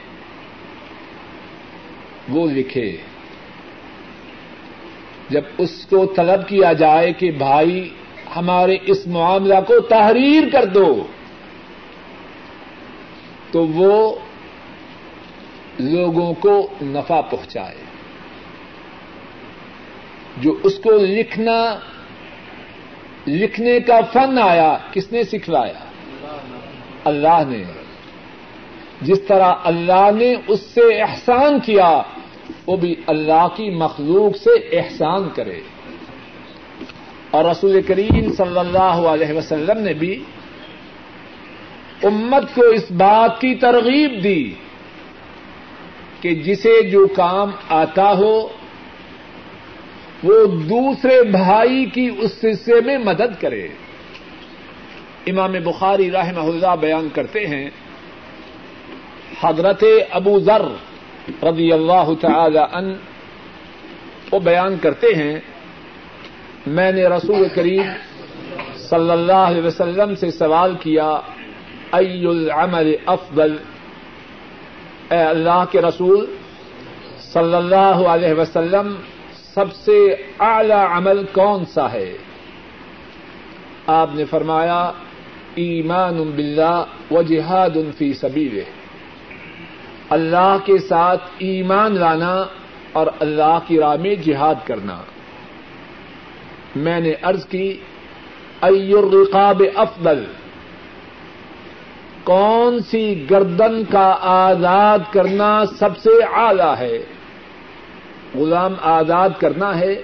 [2.29, 2.97] وہ لکھے۔
[5.29, 7.91] جب اس کو طلب کیا جائے کہ بھائی
[8.37, 11.07] ہمارے اس معاملہ کو تحریر کر دو،
[13.51, 14.19] تو وہ
[15.79, 17.75] لوگوں کو نفع پہنچائے۔
[20.37, 21.79] جو اس کو لکھنا
[23.27, 25.85] لکھنے کا فن آیا، کس نے سکھلایا؟
[27.05, 27.63] اللہ نے۔
[29.03, 32.03] جس طرح اللہ نے اس سے احسان کیا،
[32.67, 35.61] وہ بھی اللہ کی مخلوق سے احسان کرے۔
[37.31, 40.23] اور رسول کریم صلی اللہ علیہ وسلم نے بھی
[42.03, 44.55] امت کو اس بات کی ترغیب دی
[46.21, 48.49] کہ جسے جو کام آتا ہو
[50.25, 53.69] وہ دوسرے بھائی کی اس حصے میں مدد کرے۔
[55.27, 57.71] امام بخاری رحمہ اللہ بیان کرتے ہیں،
[59.43, 60.63] حضرت ابو ذر
[61.43, 62.93] رضی اللہ تعالی ان
[64.33, 65.41] وہ بیان کرتے ہیں،
[66.67, 67.83] میں نے رسول کریم
[68.77, 71.11] صلی اللہ علیہ وسلم سے سوال کیا
[71.93, 73.57] ای العمل افضل؟
[75.11, 76.27] اے اللہ کے رسول
[77.33, 78.95] صلی اللہ علیہ وسلم
[79.61, 82.17] سب سے اعلی عمل کون سا ہے؟
[83.87, 84.93] آپ نے فرمایا،
[85.55, 88.61] ایمان باللہ و جہاد فی سبیل
[90.11, 92.45] اللہ کے ساتھ ایمان لانا
[92.93, 95.03] اور اللہ کی راہ میں جہاد کرنا۔
[96.77, 97.81] میں نے ارض کی
[98.61, 100.25] الرقاب افضل۔
[102.25, 107.20] کون سی گردن کا آزاد کرنا سب سے اعلی ہے؟
[108.35, 110.03] غلام آزاد کرنا ہے،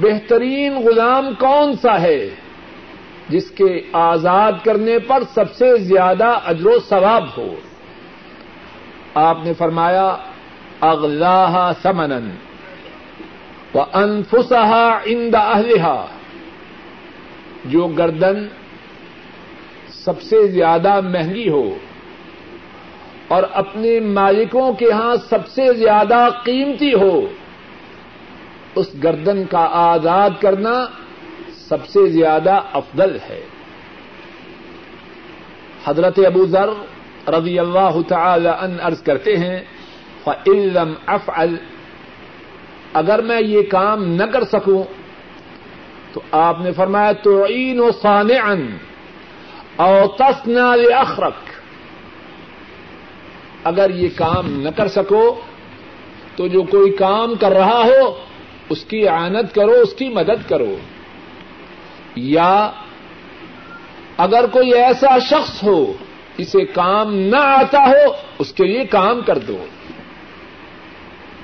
[0.00, 2.30] بہترین غلام کون سا ہے
[3.28, 7.54] جس کے آزاد کرنے پر سب سے زیادہ اجر و ثواب ہو؟
[9.14, 10.16] آپ نے فرمایا
[10.80, 12.30] اغلاح سمن
[13.74, 16.06] و انفسا اند اہلہا
[17.64, 18.46] جو گردن
[19.88, 21.74] سب سے زیادہ مہنگی ہو
[23.28, 27.26] اور اپنے مالکوں کے ہاں سب سے زیادہ قیمتی ہو۔
[28.74, 30.86] اس گردن کا آزاد کرنا
[31.54, 33.40] سب سے زیادہ افضل ہے۔
[35.84, 36.68] حضرت ابو ذر
[37.28, 39.60] رضی اللہ تعالی ان عرض کرتے ہیں
[40.24, 41.56] فعلم افعل
[42.92, 44.82] اگر میں یہ کام نہ کر سکوں،
[46.12, 48.76] تو آپ نے فرمایا تو عین و سان ان
[49.76, 51.55] اور تسنا اخرق
[53.66, 55.40] اگر یہ کام نہ کر سکو
[56.36, 58.18] تو جو کوئی کام کر رہا ہو،
[58.68, 60.76] اس کی آنت کرو، اس کی مدد کرو۔
[62.16, 62.70] یا
[64.16, 65.92] اگر کوئی ایسا شخص ہو،
[66.38, 69.66] اسے کام نہ آتا ہو، اس کے لیے کام کر دو۔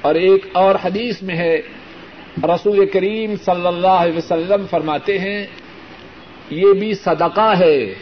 [0.00, 1.62] اور ایک اور حدیث میں ہے،
[2.42, 5.46] رسول کریم صلی اللہ علیہ وسلم فرماتے ہیں،
[6.50, 7.94] یہ بھی صدقہ ہے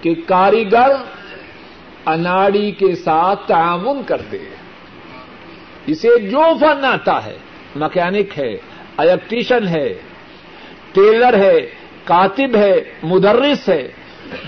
[0.00, 0.90] کہ کاریگر
[2.06, 4.38] اناڑی کے ساتھ تعاون کر دے
[5.86, 7.36] اسے جو فن آتا ہے،
[7.76, 8.56] مکینک ہے
[8.96, 9.94] الیکٹریشن ہے،
[10.92, 11.58] ٹیلر ہے،
[12.04, 13.88] کاتب ہے، مدرس ہے،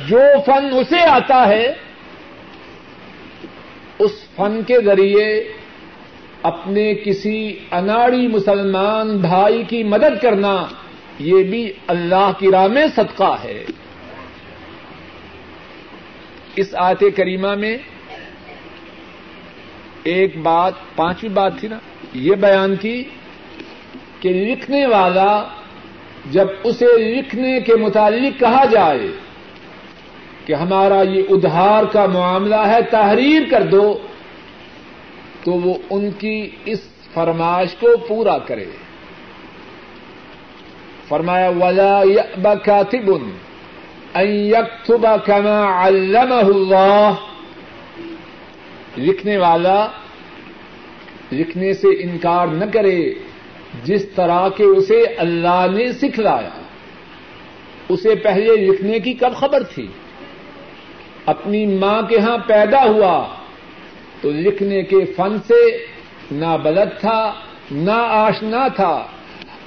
[0.07, 1.75] جو فن اسے آتا ہے،
[3.99, 5.29] اس فن کے ذریعے
[6.43, 10.67] اپنے کسی اناڑی مسلمان بھائی کی مدد کرنا،
[11.19, 13.65] یہ بھی اللہ کی راہ میں صدقہ ہے۔
[16.57, 17.77] اس آیت کریمہ میں
[20.03, 21.79] ایک بات، پانچویں بات تھی نا،
[22.15, 23.05] یہ بیان کی
[24.21, 25.43] کہ لکھنے والا
[26.31, 29.07] جب اسے لکھنے کے متعلق کہا جائے
[30.47, 33.99] کہ ہمارا یہ ادھار کا معاملہ ہے، تحریر کر دو،
[35.45, 36.81] تو وہ ان کی اس
[37.15, 38.65] فرمائش کو پورا کرے۔
[41.09, 43.11] فرمایا، ولا کاتب
[44.15, 47.13] ان يكتب كما علمه اللہ
[48.99, 49.87] لکھنے والا
[51.33, 53.13] لکھنے سے انکار نہ کرے،
[53.85, 56.63] جس طرح کے اسے اللہ نے سکھلایا۔
[57.89, 59.87] اسے پہلے لکھنے کی کب خبر تھی؟
[61.27, 63.27] اپنی ماں کے ہاں پیدا ہوا،
[64.21, 65.87] تو لکھنے کے فن سے
[66.31, 67.33] نہ بلد تھا،
[67.71, 69.07] نہ آشنا تھا۔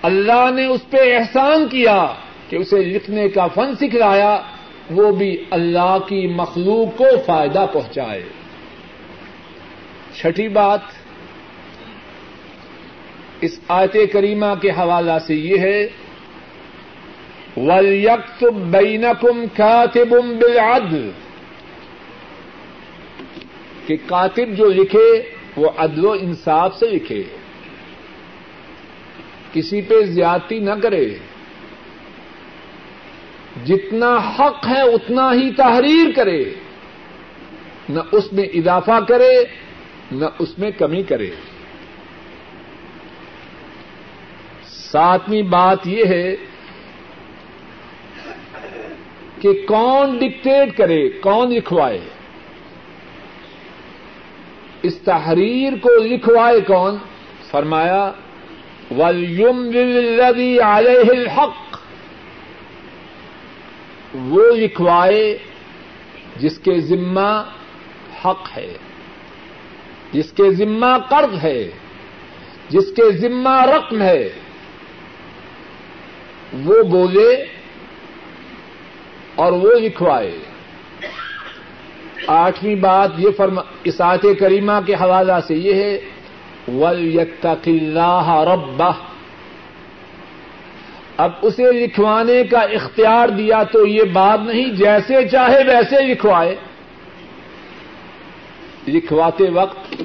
[0.01, 2.05] اللہ نے اس پہ احسان کیا۔
[2.49, 4.41] کہ اسے لکھنے کا فن سکھلایا،
[4.89, 8.23] وہ بھی اللہ کی مخلوق کو فائدہ پہنچائے۔
[10.15, 10.79] چھٹی بات
[13.41, 15.87] اس آیت کریمہ کے حوالہ سے یہ ہے
[17.57, 21.11] ولیکت بینکم کاتب بالعدل۔
[23.87, 27.23] کہ کاتب جو لکھے، وہ عدل و انصاف سے لکھے۔
[29.53, 31.15] کسی پہ زیادتی نہ کرے۔
[33.65, 36.43] جتنا حق ہے اتنا ہی تحریر کرے
[37.89, 39.33] نہ اس میں اضافہ کرے
[40.11, 41.29] نہ اس میں کمی کرے
[44.91, 46.35] ساتویں بات یہ ہے
[49.41, 51.99] کہ کون ڈکٹیٹ کرے، کون لکھوائے؟
[54.81, 56.97] اس تحریر کو لکھوائے کون؟
[57.51, 58.11] فرمایا
[58.97, 59.61] ولیم
[60.63, 61.77] علیہ الحق
[64.13, 65.37] وہ لکھوائے
[66.37, 67.43] جس کے ذمہ
[68.25, 68.73] حق ہے،
[70.11, 71.71] جس کے ذمہ قرض ہے،
[72.69, 74.29] جس کے ذمہ رقم ہے۔
[76.63, 77.45] وہ بولے
[79.35, 80.39] اور وہ لکھوائے۔
[82.27, 85.99] آٹھویں بات یہ فرما اسات کریمہ کے حوالہ سے یہ ہے
[86.67, 88.91] ول اللہ ربہ
[91.19, 96.55] اب اسے لکھوانے کا اختیار دیا تو یہ بات نہیں، جیسے چاہے ویسے لکھوائے۔
[98.87, 100.03] لکھواتے وقت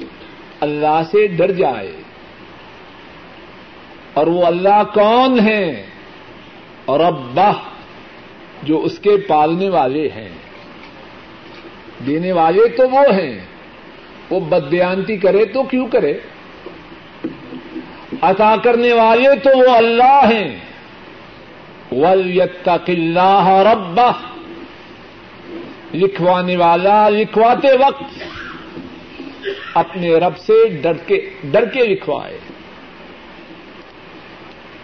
[0.59, 1.91] اللہ سے ڈر جائے۔
[4.13, 5.85] اور وہ اللہ کون ہے
[6.85, 7.51] اور ابا
[8.63, 10.29] جو اس کے پالنے والے ہیں۔
[12.05, 13.39] دینے والے تو وہ ہیں۔
[14.29, 16.13] وہ بدیانتی کرے تو کیوں کرے؟
[18.21, 20.74] عطا کرنے والے تو وہ اللہ ہیں۔
[21.91, 24.11] ولیتق اللہ ربہ
[25.93, 28.23] لکھوانے والا لکھواتے وقت
[29.73, 32.37] اپنے رب سے ڈر کے ڈر کے لکھوائے۔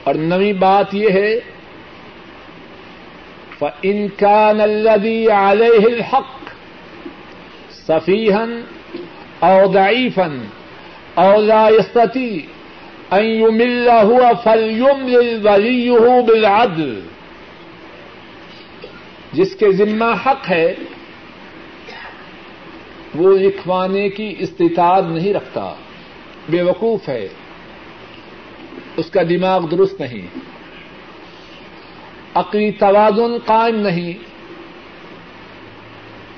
[0.04, 1.40] اور نوی بات یہ ہے
[3.82, 6.50] ان کا نلدی علیہ الحق
[7.72, 8.62] سفیحن
[9.40, 10.46] او ضعیفن
[11.14, 11.46] او
[13.12, 13.90] ان يمل
[15.96, 17.00] هو بالعدل.
[19.34, 20.76] جس کے ذمہ حق ہے،
[23.16, 25.74] وہ لکھوانے کی استطاعت نہیں رکھتا،
[26.50, 27.28] بے وقوف ہے،
[28.98, 30.28] اس کا دماغ درست نہیں،
[32.36, 34.14] عقلی توازن قائم نہیں،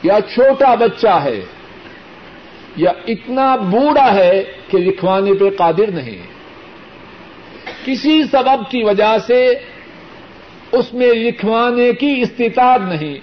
[0.03, 1.41] یا چھوٹا بچہ ہے،
[2.75, 6.32] یا اتنا بوڑھا ہے کہ لکھوانے پہ قادر نہیں۔
[7.85, 9.53] کسی سبب کی وجہ سے
[10.71, 13.15] اس میں لکھوانے کی استطاعت نہیں۔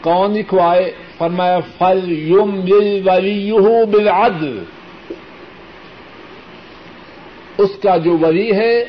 [0.00, 3.52] کون لکھوائے؟ فرمایا، فل یوم بل ولی
[3.92, 4.64] بالعدل
[7.58, 8.84] اس کا جو ولی ہے،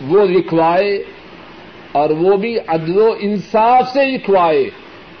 [0.00, 1.04] وہ لکھوائے
[1.92, 4.70] اور وہ بھی عدل و انصاف سے لکھوائے،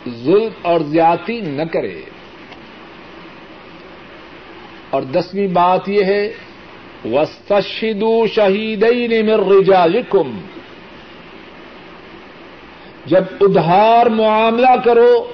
[0.08, 2.00] ظلم اور زیادتی نہ کرے۔
[4.90, 6.32] اور دسویں بات یہ ہے
[7.04, 8.82] وسطو شہید
[9.28, 10.38] رجالکم۔
[13.06, 15.32] جب ادھار معاملہ کرو،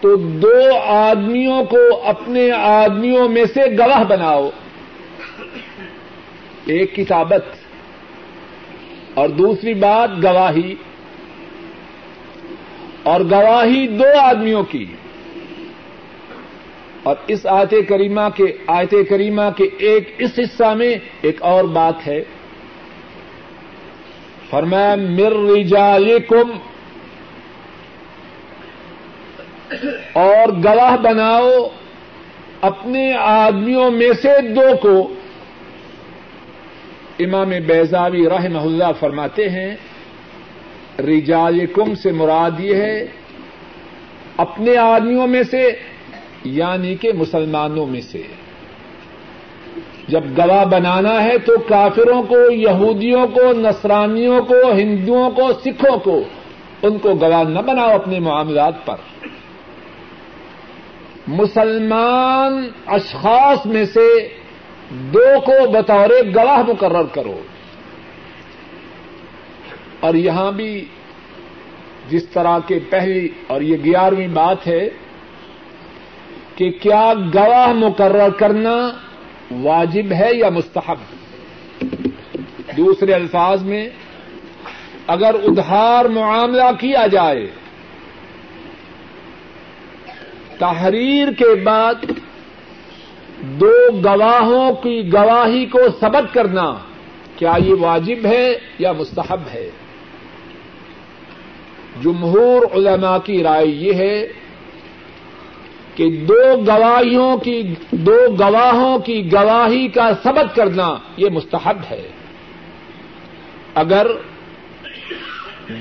[0.00, 4.50] تو دو آدمیوں کو اپنے آدمیوں میں سے گواہ بناؤ۔
[6.66, 7.44] ایک کتابت
[9.14, 10.74] اور دوسری بات گواہی۔
[13.02, 14.86] اور گواہی دو آدمیوں کی۔
[17.02, 22.06] اور اس آیت کریمہ کے آیت کریمہ کے ایک اس حصہ میں ایک اور بات
[22.06, 22.22] ہے۔
[24.50, 26.50] فرمایا مر رجالکم،
[30.12, 31.50] اور گواہ بناؤ
[32.60, 34.96] اپنے آدمیوں میں سے دو کو۔
[37.18, 39.70] امام بیزاوی رحمہ اللہ فرماتے ہیں،
[40.98, 43.06] رجالکم سے مراد یہ ہے،
[44.36, 45.62] اپنے آدمیوں میں سے
[46.44, 48.22] یعنی کہ مسلمانوں میں سے۔
[50.08, 56.22] جب گواہ بنانا ہے تو کافروں کو، یہودیوں کو، نصرانیوں کو، ہندوؤں کو، سکھوں کو،
[56.82, 58.96] ان کو گواہ نہ بناؤ اپنے معاملات پر۔
[61.26, 64.28] مسلمان اشخاص میں سے
[64.90, 67.40] دو کو بطور گواہ مقرر کرو۔
[70.00, 70.84] اور یہاں بھی
[72.08, 74.88] جس طرح کے پہلی اور یہ گیارہویں بات ہے
[76.60, 78.90] کہ کیا گواہ مقرر کرنا
[79.62, 80.98] واجب ہے یا مستحب؟
[82.76, 83.88] دوسرے الفاظ میں،
[85.06, 87.46] اگر ادھار معاملہ کیا جائے،
[90.58, 92.04] تحریر کے بعد
[93.60, 93.72] دو
[94.04, 96.72] گواہوں کی گواہی کو سبق کرنا،
[97.36, 99.70] کیا یہ واجب ہے یا مستحب ہے؟
[102.02, 104.39] جمہور علماء کی رائے یہ ہے
[105.94, 112.08] کہ دو گواہیوں کی دو گواہوں کی گواہی کا سبق کرنا یہ مستحب ہے۔
[113.74, 114.06] اگر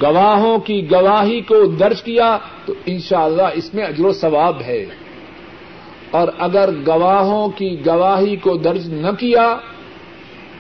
[0.02, 4.86] گواہوں کی گواہی کو درج کیا تو انشاءاللہ اس میں اجر و ثواب ہے۔
[6.12, 9.58] اور اگر گواہوں کی گواہی کو درج نہ کیا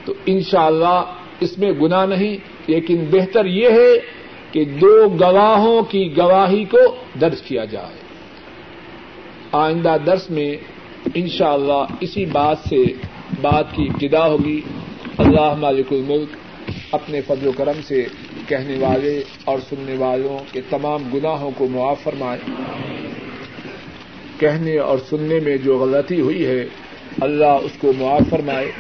[0.05, 2.37] تو انشاءاللہ اللہ اس میں گنا نہیں،
[2.67, 3.99] لیکن بہتر یہ ہے
[4.51, 7.98] کہ دو گواہوں کی گواہی کو درج کیا جائے۔
[9.51, 10.55] آئندہ درس میں
[11.15, 12.83] انشاءاللہ اللہ اسی بات سے
[13.41, 14.61] بات کی ابتدا ہوگی۔
[15.17, 16.29] اللہ مالک الملک
[16.91, 18.05] اپنے فضل و کرم سے
[18.47, 22.39] کہنے والے اور سننے والوں کے تمام گناہوں کو معاف فرمائے۔
[24.39, 26.65] کہنے اور سننے میں جو غلطی ہوئی ہے،
[27.21, 28.71] اللہ اس کو معاف فرمائے۔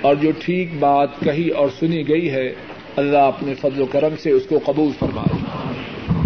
[0.00, 2.54] اور جو ٹھیک بات کہی اور سنی گئی ہے،
[2.96, 5.44] اللہ اپنے فضل و کرم سے اس کو قبول فرمائے۔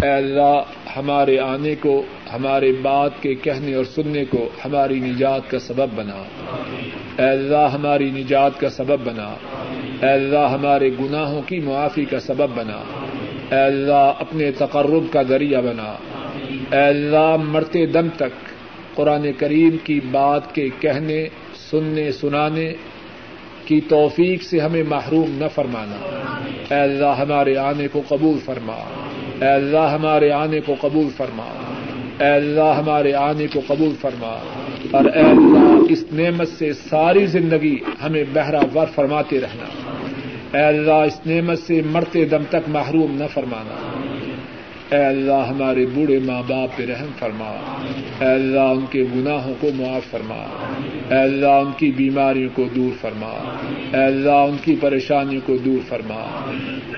[0.03, 0.61] اے اللہ،
[0.95, 2.03] ہمارے آنے کو
[2.33, 6.23] ہمارے بات کے کہنے اور سننے کو ہماری نجات کا سبب بنا۔
[7.21, 9.35] اے اللہ، ہماری نجات کا سبب بنا۔
[10.01, 12.83] اے اللہ، ہمارے گناہوں کی معافی کا سبب بنا۔
[13.55, 15.95] اے اللہ، اپنے تقرب کا ذریعہ بنا۔
[16.71, 18.55] اے اللہ، مرتے دم تک
[18.95, 21.27] قرآن کریم کی بات کے کہنے،
[21.71, 22.73] سننے، سنانے
[23.65, 25.95] کی توفیق سے ہمیں محروم نہ فرمانا۔
[26.75, 29.05] اے اللہ، ہمارے آنے کو قبول فرما۔
[29.41, 31.64] اے اللہ، ہمارے آنے کو قبول فرما۔
[32.19, 34.39] اے اللہ ہمارے آنے کو قبول فرما
[34.91, 39.65] اور اے اللہ اس نعمت سے ساری زندگی ہمیں بہرا ور فرماتے رہنا۔
[40.57, 43.75] اے اللہ اس نعمت سے مرتے دم تک محروم نہ فرمانا۔
[44.95, 47.55] اے اللہ ہمارے بوڑھے ماں باپ پہ رحم فرما۔
[48.19, 50.43] اے اللہ ان کے گناہوں کو معاف فرما۔
[51.09, 53.55] اے اللہ ان کی بیماریوں کو دور فرما۔
[53.93, 56.51] اے اللہ ان کی پریشانیوں کو دور فرما۔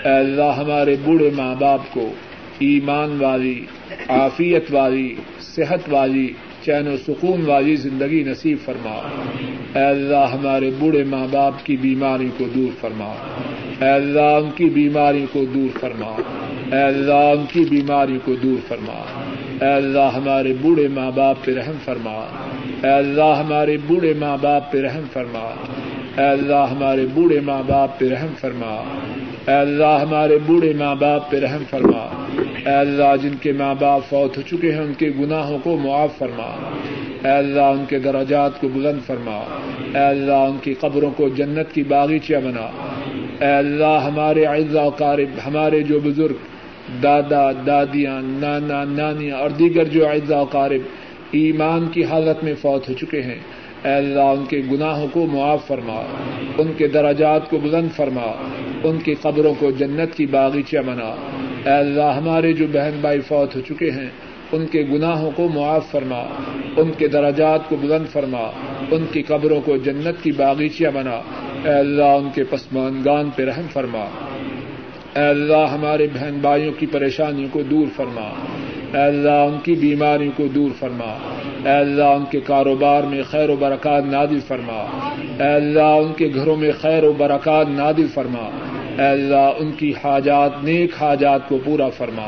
[0.06, 2.14] اے اللہ ہمارے بوڑھے ماں باپ کو
[2.60, 3.66] ایمان والی،
[4.10, 6.34] عافیت والی، صحت والی،
[6.66, 9.10] چین و سکون والی زندگی نصیب فرما۔
[9.80, 13.14] اے اللہ، ہمارے بوڑھے ماں باپ کی بیماری کو دور فرما۔
[13.82, 16.22] اے اللہ، ان کی بیماری کو دور فرما۔
[16.72, 19.04] اے اللہ، ان کی بیماری کو دور فرما۔
[19.62, 22.28] اے اللہ، ہمارے بوڑھے ماں باپ پہ رحم فرما۔
[22.84, 25.54] اے اللہ، ہمارے بوڑھے ماں باپ پہ رحم فرما۔
[26.18, 28.84] اے اللہ ہمارے بوڑھے ماں باپ پہ رحم فرما۔
[29.48, 32.26] اے اللہ ہمارے بوڑھے ماں باپ پہ رحم فرما۔
[32.66, 36.18] اے اللہ جن کے ماں باپ فوت ہو چکے ہیں، ان کے گناہوں کو معاف
[36.18, 36.70] فرما۔
[37.24, 39.38] اے اللہ ان کے دراجات کو بلند فرما۔
[39.94, 42.70] اے اللہ ان کی قبروں کو جنت کی باغیچہ بنا۔
[43.46, 46.36] اے اللہ ہمارے اعزا و قارب، ہمارے جو بزرگ،
[47.04, 50.82] دادا، دادیاں، نانا، نانیاں اور دیگر جو اعزا و قارب،
[51.32, 53.40] ایمان کی حالت میں فوت ہو چکے ہیں۔
[53.88, 56.02] اے اللہ، ان کے گناہوں کو معاف فرما،
[56.58, 58.44] ان کے دراجات کو بلند فرما،
[58.84, 61.16] ان کی قبروں کو جنت کی باغیچہ بنا۔
[61.66, 64.10] اے اللہ، ہمارے جو بہن بھائی فوت ہو چکے ہیں،
[64.52, 66.24] ان کے گناہوں کو معاف فرما،
[66.78, 68.52] ان کے دراجات کو بلند فرما،
[68.92, 71.22] ان کی قبروں کو جنت کی باغیچہ بنا۔
[71.64, 74.06] اے اللہ، ان کے پسمانگان پہ رحم فرما۔
[75.16, 78.30] اے اللہ، ہمارے بہن بھائیوں کی پریشانیوں کو دور فرما۔
[78.94, 81.18] اے اللہ ان کی بیماریوں کو دور فرما۔
[81.66, 84.86] اے اللہ ان کے کاروبار میں خیر و برکات نادل فرما۔
[85.40, 88.50] اے اللہ ان کے گھروں میں خیر و برکات نادل فرما۔
[89.04, 92.28] اے اللہ ان کی حاجات، نیک حاجات کو پورا فرما۔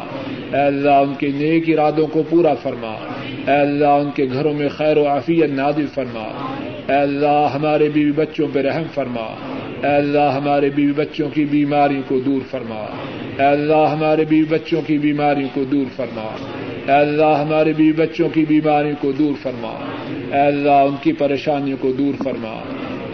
[0.54, 2.94] اے اللہ ان کے نیک ارادوں کو پورا فرما۔
[3.48, 6.28] اے اللہ ان کے گھروں میں خیر و عافیت نادل فرما۔
[6.88, 9.36] اے اللہ ہمارے بیوی بچوں پہ رحم فرما۔
[9.84, 12.86] اے اللہ ہمارے بیوی بچوں کی بیماریوں کو دور فرما۔
[13.40, 16.36] اے اللہ ہمارے بیوی بچوں کی بیماریوں کو دور فرما۔
[16.88, 19.86] اے اللہ ہمارے بیوی بچوں کی بیماریوں کو دور فرما۔
[20.34, 22.60] اے اللہ ان کی پریشانیوں کو دور فرما۔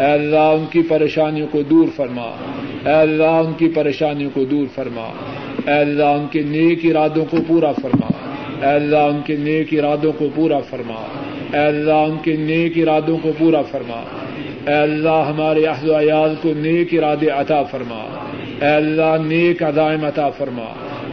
[0.03, 2.31] اے اللہ ان کی پریشانیوں کو دور فرما۔
[2.85, 5.11] اے اللہ ان کی پریشانیوں کو دور فرما۔
[5.67, 8.11] اے اللہ ان کے نیک ارادوں کو پورا فرما۔
[8.67, 11.01] اے اللہ ان کے نیک ارادوں کو پورا فرما۔
[11.53, 14.03] اے اللہ ان کے نیک ارادوں کو پورا فرما۔
[14.67, 18.24] اے اللہ ہمارے اہل و عیال کو نیک ارادے عطا فرما۔
[18.61, 20.65] اے اللہ نیک ادائم عطا فرما.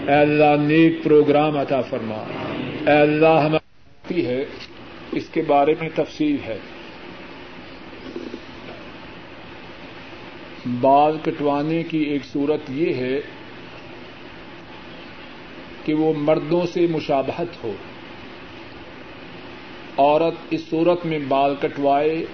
[0.08, 2.24] اے اللہ نیک پروگرام عطا فرما.
[2.86, 4.44] اے اللہ ہماری ہے.
[5.12, 6.58] اس کے بارے میں تفصیل ہے.
[10.80, 13.20] بال کٹوانے کی ایک صورت یہ ہے
[15.84, 17.72] کہ وہ مردوں سے مشابہت ہو.
[19.98, 22.24] عورت اس صورت میں بال کٹوائے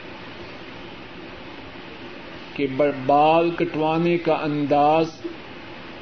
[2.58, 2.66] کہ
[3.06, 5.10] بال کٹوانے کا انداز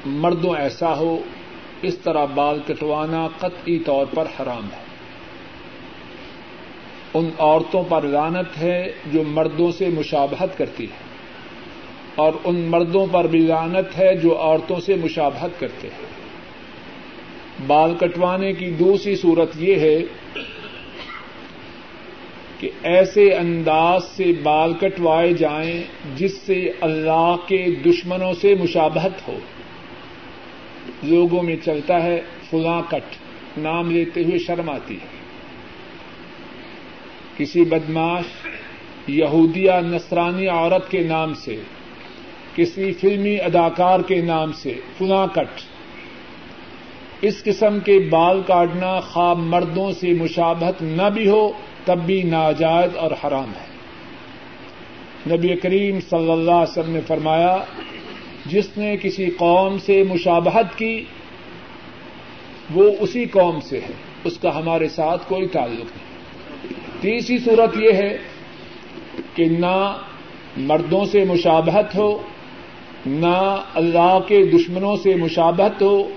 [0.05, 1.17] مردوں ایسا ہو،
[1.81, 4.85] اس طرح بال کٹوانا قطعی طور پر حرام ہے۔
[7.13, 8.79] ان عورتوں پر لانت ہے
[9.11, 11.05] جو مردوں سے مشابہت کرتی ہے،
[12.15, 16.05] اور ان مردوں پر بھی لانت ہے جو عورتوں سے مشابہت کرتے ہیں۔
[17.67, 19.97] بال کٹوانے کی دوسری صورت یہ ہے
[22.59, 25.83] کہ ایسے انداز سے بال کٹوائے جائیں
[26.15, 29.37] جس سے اللہ کے دشمنوں سے مشابہت ہو۔
[31.03, 33.15] لوگوں میں چلتا ہے فلاں کٹ،
[33.57, 35.17] نام لیتے ہوئے شرم آتی ہے۔
[37.37, 38.23] کسی بدماش
[39.07, 41.55] یہودیہ نصرانی عورت کے نام سے،
[42.55, 45.61] کسی فلمی اداکار کے نام سے فلاں کٹ۔
[47.21, 51.51] اس قسم کے بال کاٹنا خواب مردوں سے مشابہت نہ بھی ہو
[51.87, 53.77] تب بھی ناجائز اور حرام ہے۔
[55.35, 57.57] نبی کریم صلی اللہ علیہ وسلم نے فرمایا،
[58.45, 61.05] جس نے کسی قوم سے مشابہت کی،
[62.73, 66.07] وہ اسی قوم سے ہے، اس کا ہمارے ساتھ کوئی تعلق نہیں۔
[67.01, 68.17] تیسری صورت یہ ہے
[69.35, 69.97] کہ نہ
[70.57, 72.21] مردوں سے مشابہت ہو،
[73.05, 76.09] نہ اللہ کے دشمنوں سے مشابہت ہو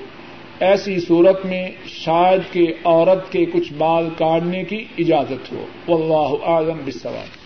[0.61, 6.79] ایسی صورت میں شاید کہ عورت کے کچھ بال کاٹنے کی اجازت ہو۔ واللہ اعلم
[6.85, 7.41] بالصواب۔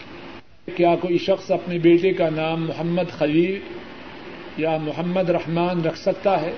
[0.77, 3.59] کیا کوئی شخص اپنے بیٹے کا نام محمد خلیل
[4.57, 6.53] یا محمد رحمان رکھ سکتا ہے؟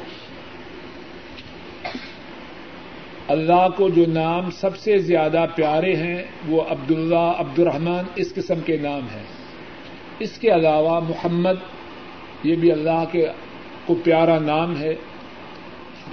[3.28, 8.34] اللہ کو جو نام سب سے زیادہ پیارے ہیں، وہ عبد اللہ عبد الرحمان اس
[8.34, 9.24] قسم کے نام ہیں۔
[10.18, 11.54] اس کے علاوہ محمد،
[12.42, 13.26] یہ بھی اللہ کے
[13.86, 14.94] کو پیارا نام ہے۔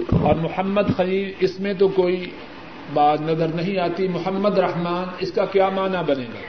[0.00, 2.30] اور محمد خلیل، اس میں تو کوئی
[2.94, 6.40] بات نظر نہیں آتی۔ محمد رحمان، اس کا کیا معنی بنے گا؟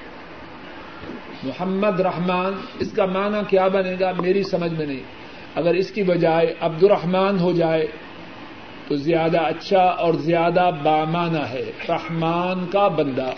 [1.43, 5.03] محمد رحمان، اس کا معنی کیا بنے گا؟ میری سمجھ میں نہیں۔
[5.55, 7.87] اگر اس کی بجائے عبد الرحمان ہو جائے،
[8.87, 13.31] تو زیادہ اچھا اور زیادہ بامانہ ہے۔ رحمان کا بندہ۔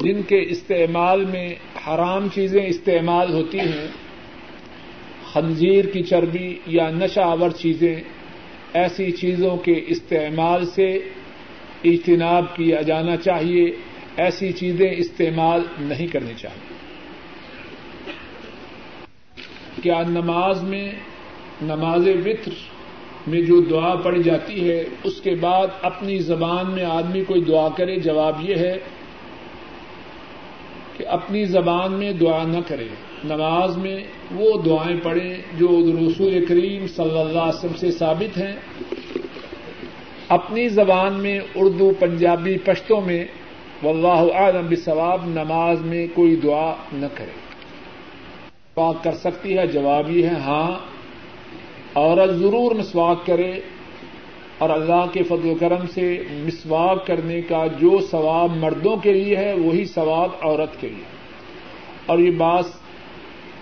[0.00, 1.48] جن کے استعمال میں
[1.88, 3.86] حرام چیزیں استعمال ہوتی ہیں،
[5.32, 7.96] خنزیر کی چربی یا نشہ آور چیزیں
[8.72, 10.98] ایسی چیزوں کے استعمال سے
[11.84, 13.76] اجتناب کیا جانا چاہیے،
[14.16, 16.74] ایسی چیزیں استعمال نہیں کرنی چاہیے۔
[19.82, 20.92] کیا نماز میں
[21.62, 22.52] نماز وطر
[23.26, 27.68] میں جو دعا پڑی جاتی ہے، اس کے بعد اپنی زبان میں آدمی کوئی دعا
[27.68, 28.76] کرے، جواب یہ ہے
[30.96, 32.88] کہ اپنی زبان میں دعا نہ کرے۔
[33.24, 38.52] نماز میں وہ دعائیں پڑھیں جو رسول کریم صلی اللہ علیہ وسلم سے ثابت ہیں۔
[40.28, 43.24] اپنی زبان میں اردو، پنجابی پشتوں میں
[43.82, 47.30] واللہ اعلم بثواب نماز میں کوئی دعا نہ کرے۔
[48.46, 50.70] مسواک کر سکتی ہے، جواب یہ ہے ہاں۔
[51.94, 53.60] عورت ضرور مسواک کرے
[54.58, 59.36] اور اللہ کے فضل و کرم سے مسواک کرنے کا جو ثواب مردوں کے لیے
[59.36, 61.18] ہے، وہی ثواب عورت کے لیے۔
[62.06, 62.64] اور یہ بات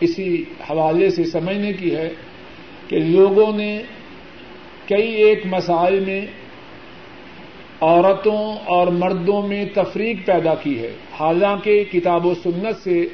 [0.01, 2.13] اسی حوالے سے سمجھنے کی ہے
[2.89, 3.83] کہ لوگوں نے
[4.89, 6.21] کئی ایک مسائل میں
[7.81, 13.07] عورتوں اور مردوں میں تفریق پیدا کی ہے۔ حالانکہ کتاب و سنت سے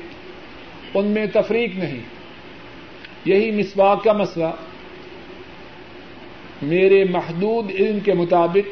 [0.95, 2.01] ان میں تفریق نہیں۔
[3.25, 4.55] یہی مسواک کا مسئلہ۔
[6.63, 8.69] میرے محدود علم کے مطابق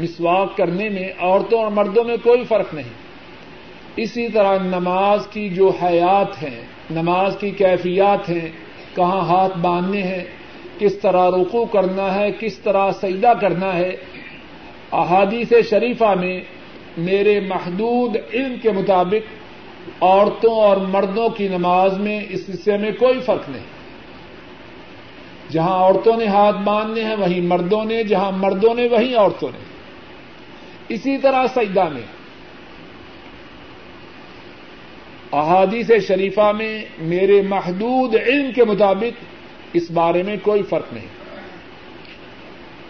[0.00, 2.88] مسواک کرنے میں عورتوں اور مردوں میں کوئی فرق نہیں۔
[3.96, 6.60] اسی طرح نماز کی جو حیات ہیں
[6.92, 8.48] نماز کی کیفیات ہیں،
[8.94, 10.24] کہاں ہاتھ باندھنے ہیں،
[10.78, 13.96] کس طرح رکو کرنا ہے، کس طرح سجدہ کرنا ہے۔
[14.92, 16.40] احادیث شریفہ میں
[16.96, 19.42] میرے محدود علم کے مطابق
[20.02, 23.64] عورتوں اور مردوں کی نماز میں اس حصے میں کوئی فرق نہیں۔
[25.52, 29.58] جہاں عورتوں نے ہاتھ باندھنے ہیں وہیں مردوں نے، جہاں مردوں نے وہیں عورتوں نے۔
[30.88, 32.02] اسی طرح سجدہ میں
[35.32, 39.24] احادیث شریفہ میں میرے محدود علم کے مطابق
[39.72, 41.06] اس بارے میں کوئی فرق نہیں۔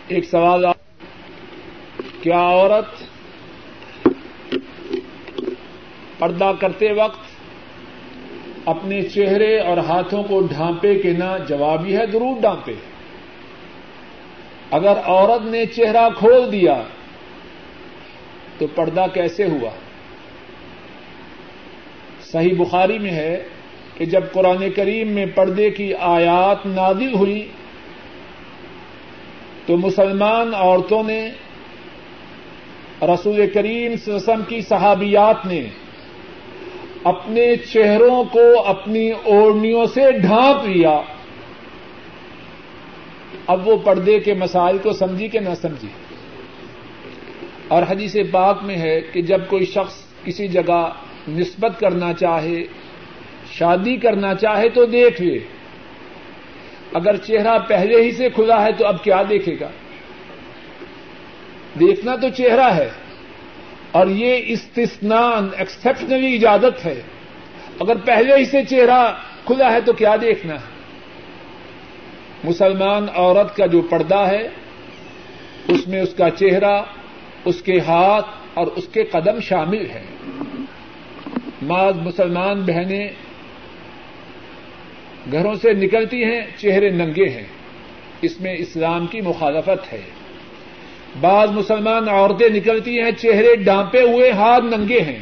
[0.09, 0.65] ایک سوال
[2.23, 3.05] کیا عورت
[6.19, 7.21] پردہ کرتے وقت
[8.65, 12.75] اپنے چہرے اور ہاتھوں کو ڈھانپے کے نہ جوابی ہے ضرور ڈھانپے۔
[14.71, 16.83] اگر عورت نے چہرہ کھول دیا
[18.59, 19.71] تو پردہ کیسے ہوا؟
[22.33, 23.45] صحیح بخاری میں ہے
[23.97, 27.49] کہ جب قرآن کریم میں پردے کی آیات نازل ہوئی
[29.67, 31.31] تو مسلمان عورتوں نے
[33.03, 35.63] رسول کریم سسم کی صحابیات نے
[37.05, 41.01] اپنے چہروں کو اپنی اوڑھنیوں سے ڈھانپ لیا۔
[43.47, 45.89] اب وہ پردے کے مسائل کو سمجھی کہ نہ سمجھی۔
[47.69, 50.91] اور حدیث پاک میں ہے کہ جب کوئی شخص کسی جگہ
[51.29, 52.65] نسبت کرنا چاہے،
[53.53, 55.39] شادی کرنا چاہے تو دیکھ لے۔
[56.95, 59.69] اگر چہرہ پہلے ہی سے کھلا ہے تو اب کیا دیکھے گا؟
[61.81, 62.89] دیکھنا تو چہرہ ہے۔
[63.93, 67.03] اور یہ استثنان ایکسپشنلی اجازت ہے۔
[67.81, 69.13] اگر پہلے ہی سے چہرہ
[69.45, 70.73] کھلا ہے تو کیا دیکھنا ہے؟
[72.45, 74.49] مسلمان عورت کا جو پردہ ہے،
[75.69, 76.83] اس میں اس کا چہرہ،
[77.45, 80.07] اس کے ہاتھ اور اس کے قدم شامل ہیں۔
[81.67, 83.09] بعض مسلمان بہنیں
[85.33, 87.47] گھروں سے نکلتی ہیں، چہرے ننگے ہیں۔
[88.23, 90.01] اس میں اسلام کی مخالفت ہے۔
[91.21, 95.19] بعض مسلمان عورتیں نکلتی ہیں، چہرے ڈانپے ہوئے، ہاتھ ننگے ہیں۔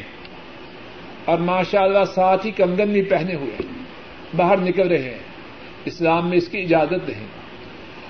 [1.25, 3.63] اور ماشاء اللہ ساتھ ہی کنگن بھی پہنے ہوئے
[4.35, 5.19] باہر نکل رہے ہیں۔
[5.85, 7.27] اسلام میں اس کی اجازت نہیں۔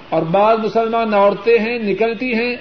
[0.09, 2.55] اور بعض مسلمان عورتیں ہیں، نکلتی ہیں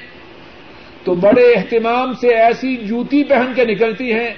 [1.05, 4.35] تو بڑے اہتمام سے ایسی جوتی پہن کے نکلتی ہیں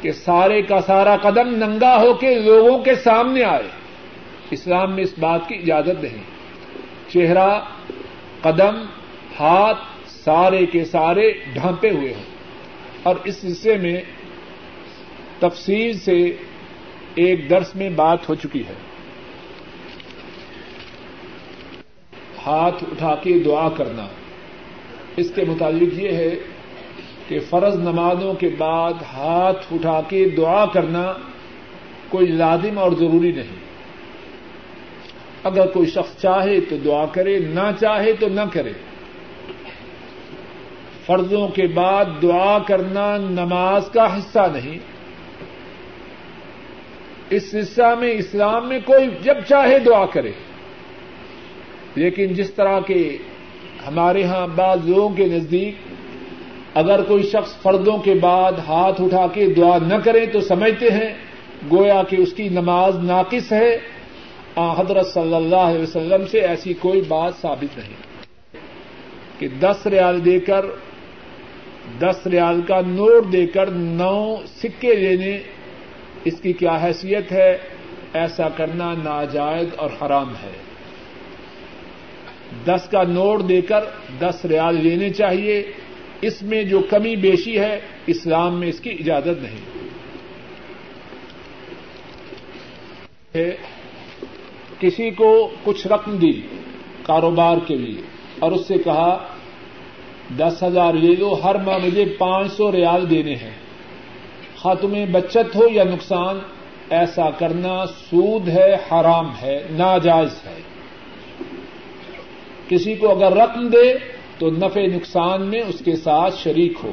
[0.00, 3.62] کہ سارے کا سارا قدم ننگا ہو کے لوگوں کے سامنے آئے۔
[4.50, 6.22] اسلام میں اس بات کی اجازت نہیں۔
[7.10, 7.60] چہرہ،
[8.42, 8.82] قدم،
[9.40, 12.24] ہاتھ سارے کے سارے ڈھانپے ہوئے ہیں
[13.02, 14.00] اور اس حصے میں
[15.38, 16.36] تفصیل سے
[17.14, 18.74] ایک درس میں بات ہو چکی ہے۔
[22.46, 24.06] ہاتھ اٹھا کے دعا کرنا۔
[25.16, 26.30] اس کے متعلق یہ ہے
[27.30, 31.12] کہ فرض نمازوں کے بعد ہاتھ اٹھا کے دعا کرنا
[32.08, 33.56] کوئی لازم اور ضروری نہیں۔
[35.44, 38.72] اگر کوئی شخص چاہے تو دعا کرے، نہ چاہے تو نہ کرے۔
[41.06, 44.78] فرضوں کے بعد دعا کرنا نماز کا حصہ نہیں۔
[47.30, 50.32] اس حصہ میں اسلام میں کوئی جب چاہے دعا کرے۔
[51.94, 53.18] لیکن جس طرح کے
[53.86, 55.74] ہمارے ہاں بعض لوگوں کے نزدیک
[56.74, 61.14] اگر کوئی شخص فردوں کے بعد ہاتھ اٹھا کے دعا نہ کرے تو سمجھتے ہیں،
[61.70, 63.78] گویا کہ اس کی نماز ناقص ہے۔
[64.56, 67.96] حضرت صلی اللہ علیہ وسلم سے ایسی کوئی بات ثابت نہیں۔
[69.38, 70.66] کہ دس ریال دے کر،
[71.98, 75.38] دس ریال کا نوٹ دے کر نو سکے لینے،
[76.24, 77.58] اس کی کیا حیثیت ہے؟
[78.12, 80.52] ایسا کرنا ناجائز اور حرام ہے۔
[82.64, 83.84] دس کا نوٹ دے کر
[84.18, 85.62] دس ریال لینے چاہیے۔
[86.20, 89.80] اس میں جو کمی بیشی ہے، اسلام میں اس کی اجازت نہیں۔
[94.78, 96.40] کسی کو کچھ رقم دی
[97.02, 98.02] کاروبار کے لیے
[98.38, 99.26] اور اس سے کہا،
[100.38, 105.56] دس ہزار لے لو، ہر ماہ مجھے پانچ سو ریال دینے ہیں۔ ہاں، خاتمے بچت
[105.56, 106.38] ہو یا نقصان،
[106.90, 110.60] ایسا کرنا سود ہے، حرام ہے، ناجائز ہے۔
[112.68, 113.94] کسی کو اگر رقم دے
[114.40, 116.92] تو نفع نقصان میں اس کے ساتھ شریک ہو۔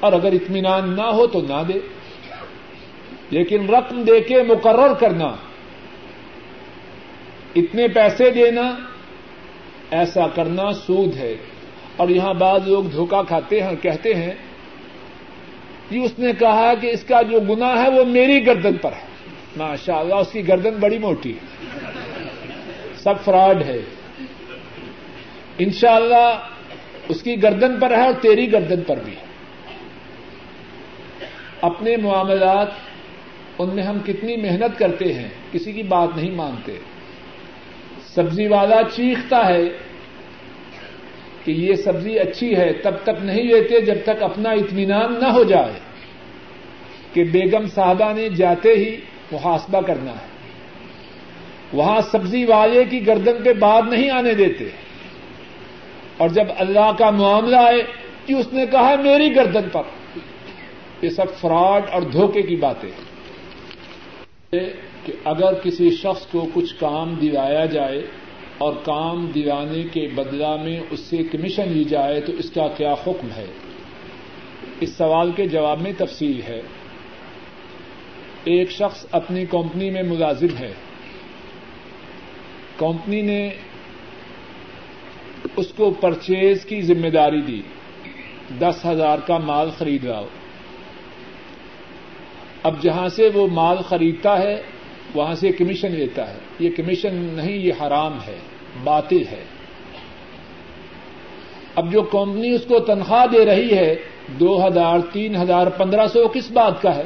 [0.00, 1.78] اور اگر اطمینان نہ ہو تو نہ دے۔
[3.30, 5.36] لیکن رقم دے کے مقرر کرنا۔
[7.56, 8.74] اتنے پیسے دینا،
[9.90, 11.36] ایسا کرنا سود ہے۔
[11.96, 14.34] اور یہاں بعض لوگ دھوکہ کھاتے ہیں اور کہتے ہیں
[15.88, 19.06] کہ اس نے کہا کہ اس کا جو گنا ہے وہ میری گردن پر ہے۔
[19.56, 21.46] ماشاء اللہ اس کی گردن بڑی موٹی ہے۔
[22.96, 23.82] سب فراڈ ہے۔
[25.58, 26.38] انشاءاللہ اللہ
[27.08, 29.28] اس کی گردن پر ہے اور تیری گردن پر بھی ہے۔
[31.60, 32.68] اپنے معاملات،
[33.58, 36.72] ان میں ہم کتنی محنت کرتے ہیں، کسی کی بات نہیں مانتے۔
[38.14, 39.62] سبزی والا چیختا ہے
[41.44, 45.44] کہ یہ سبزی اچھی ہے، تب تک نہیں لیتے جب تک اپنا اطمینان نہ ہو
[45.44, 45.72] جائے
[47.12, 48.96] کہ بیگم صاحبہ نے جاتے ہی
[49.32, 50.26] محاسبہ کرنا ہے۔
[51.72, 54.87] وہاں سبزی والے کی گردن پہ بات نہیں آنے دیتے۔
[56.18, 57.82] اور جب اللہ کا معاملہ آئے
[58.26, 59.82] کہ اس نے کہا میری گردن پر،
[61.02, 62.90] یہ سب فراڈ اور دھوکے کی باتیں
[65.04, 68.06] کہ اگر کسی شخص کو کچھ کام دلایا جائے
[68.58, 72.92] اور کام دلانے کے بدلا میں اس سے کمیشن لی جائے تو اس کا کیا
[72.92, 73.46] حکم ہے؟
[74.80, 76.62] اس سوال کے جواب میں تفصیل ہے۔
[78.44, 80.72] ایک شخص اپنی کمپنی میں ملازم ہے۔
[82.76, 83.50] کمپنی نے
[85.56, 87.62] اس کو پرچیز کی ذمہ داری دی۔
[88.58, 90.28] دس ہزار کا مال خرید رہا ہو۔
[92.62, 94.62] اب جہاں سے وہ مال خریدتا ہے،
[95.14, 98.38] وہاں سے کمیشن لیتا ہے۔ یہ کمیشن نہیں، یہ حرام ہے،
[98.84, 99.44] باطل ہے۔
[101.74, 103.94] اب جو کمپنی اس کو تنخواہ دے رہی ہے،
[104.40, 107.04] دو ہزار، تین ہزار، پندرہ سو کس بات کا ہے؟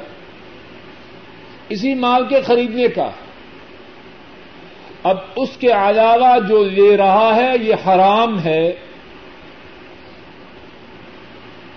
[1.69, 3.11] اسی مال کے خریدنے کا۔
[5.03, 8.73] اب اس کے علاوہ جو لے رہا ہے، یہ حرام ہے۔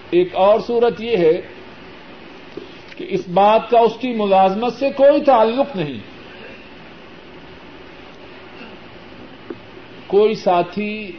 [0.09, 1.41] ایک اور صورت یہ ہے
[2.97, 5.99] کہ اس بات کا اس کی ملازمت سے کوئی تعلق نہیں۔
[10.07, 11.11] کوئی ساتھی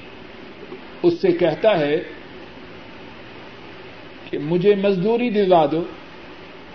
[1.02, 1.96] اس سے کہتا ہے
[4.30, 5.84] کہ مجھے مزدوری دلوا دو،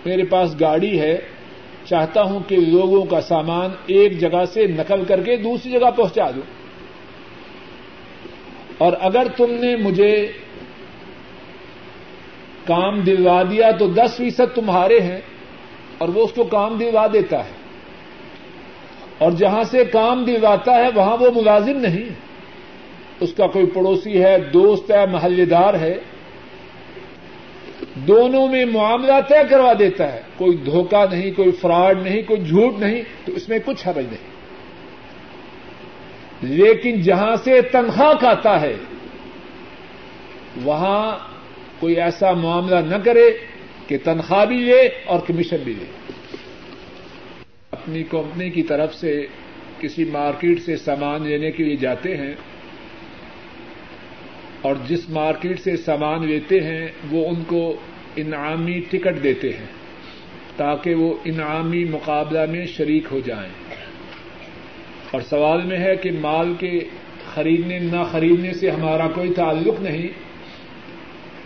[0.05, 1.17] میرے پاس گاڑی ہے۔
[1.91, 6.29] چاہتا ہوں کہ لوگوں کا سامان ایک جگہ سے نقل کر کے دوسری جگہ پہنچا
[6.35, 6.41] دو
[8.77, 10.31] اور اگر تم نے مجھے
[12.65, 15.21] کام دلوا دیا تو دس فیصد تمہارے ہیں
[15.97, 17.61] اور وہ اس کو کام دلوا دیتا ہے۔
[19.17, 22.09] اور جہاں سے کام دلواتا ہے وہاں وہ ملازم نہیں۔
[23.19, 25.97] اس کا کوئی پڑوسی ہے، دوست ہے، محلے دار ہے۔
[28.07, 32.79] دونوں میں معاملہ طے کروا دیتا ہے۔ کوئی دھوکہ نہیں، کوئی فراڈ نہیں، کوئی جھوٹ
[32.79, 34.31] نہیں، تو اس میں کچھ حرج نہیں۔
[36.41, 38.75] لیکن جہاں سے تنخواہ کھاتا ہے،
[40.63, 41.17] وہاں
[41.79, 43.31] کوئی ایسا معاملہ نہ کرے
[43.87, 45.85] کہ تنخواہ بھی لے اور کمیشن بھی لے۔
[47.71, 49.27] اپنی کمپنی کی طرف سے
[49.79, 52.33] کسی مارکیٹ سے سامان لینے کے لیے جاتے ہیں
[54.61, 57.75] اور جس مارکیٹ سے سامان لیتے ہیں، وہ ان کو
[58.15, 59.65] انعامی ٹکٹ دیتے ہیں
[60.57, 63.51] تاکہ وہ انعامی مقابلہ میں شریک ہو جائیں۔
[65.11, 66.79] اور سوال میں ہے کہ مال کے
[67.33, 70.07] خریدنے، نہ خریدنے سے ہمارا کوئی تعلق نہیں۔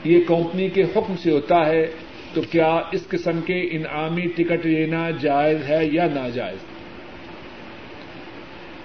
[0.04, 1.88] یہ کمپنی کے حکم سے ہوتا ہے،
[2.34, 6.58] تو کیا اس قسم کے انعامی ٹکٹ لینا جائز ہے یا ناجائز؟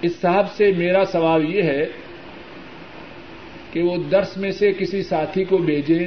[0.01, 1.85] اس صاحب سے میرا سوال یہ ہے
[3.71, 6.05] کہ وہ درس میں سے کسی ساتھی کو بھیجیں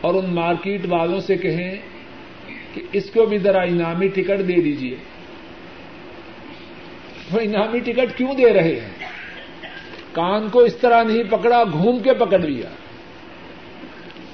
[0.00, 1.76] اور ان مارکیٹ والوں سے کہیں
[2.74, 4.96] کہ اس کو بھی ذرا انعامی ٹکٹ دے دیجیے
[7.32, 9.06] وہ انعامی ٹکٹ کیوں دے رہے ہیں؟
[10.12, 12.68] کان کو اس طرح نہیں پکڑا، گھوم کے پکڑ لیا۔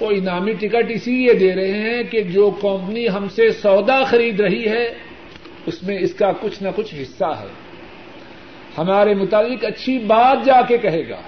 [0.00, 4.40] وہ انعامی ٹکٹ اسی لیے دے رہے ہیں کہ جو کمپنی ہم سے سودا خرید
[4.40, 4.94] رہی ہے،
[5.66, 7.46] اس میں اس کا کچھ نہ کچھ حصہ ہے۔
[8.78, 11.20] ہمارے متعلق اچھی بات جا کے کہے گا۔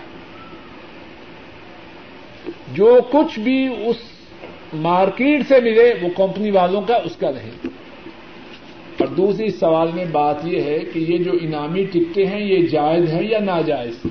[2.72, 3.96] جو کچھ بھی اس
[4.82, 7.72] مارکیٹ سے ملے وہ کمپنی والوں کا اس کا نہیں
[8.98, 13.12] اور دوسری سوال میں بات یہ ہے کہ یہ جو انعامی ٹکٹیں ہیں، یہ جائز
[13.12, 14.06] ہے یا ناجائز؟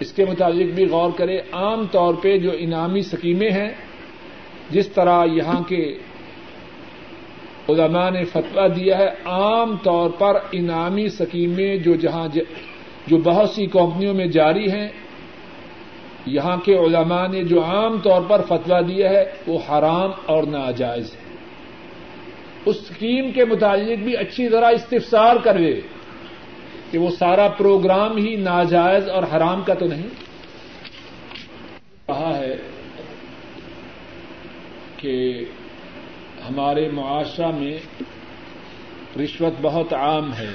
[0.00, 3.70] اس کے متعلق بھی غور کرے عام طور پہ جو انعامی سکیمیں ہیں،
[4.70, 5.82] جس طرح یہاں کے
[7.68, 12.26] علماء نے فتویٰ دیا ہے، عام طور پر انعامی سکیمیں جو جہاں
[13.06, 14.88] جو بہت سی کمپنیوں میں جاری ہیں
[16.26, 21.14] یہاں کے علماء نے جو عام طور پر فتویٰ دیا ہے، وہ حرام اور ناجائز
[21.14, 21.24] ہے۔
[22.64, 25.80] اس اسکیم کے متعلق بھی اچھی طرح استفسار کرے
[26.90, 30.08] کہ وہ سارا پروگرام ہی ناجائز اور حرام کا تو نہیں۔
[32.06, 32.56] کہا ہے
[34.96, 35.44] کہ
[36.48, 37.78] ہمارے معاشرہ میں
[39.18, 40.50] رشوت بہت عام ہے۔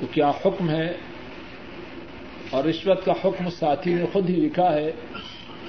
[0.00, 0.96] تو کیا حکم ہے؟
[2.50, 4.92] اور رشوت کا حکم ساتھی نے خود ہی لکھا ہے۔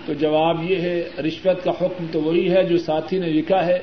[0.05, 3.80] تو جواب یہ ہے، رشوت کا حکم تو وہی ہے جو ساتھی نے لکھا ہے۔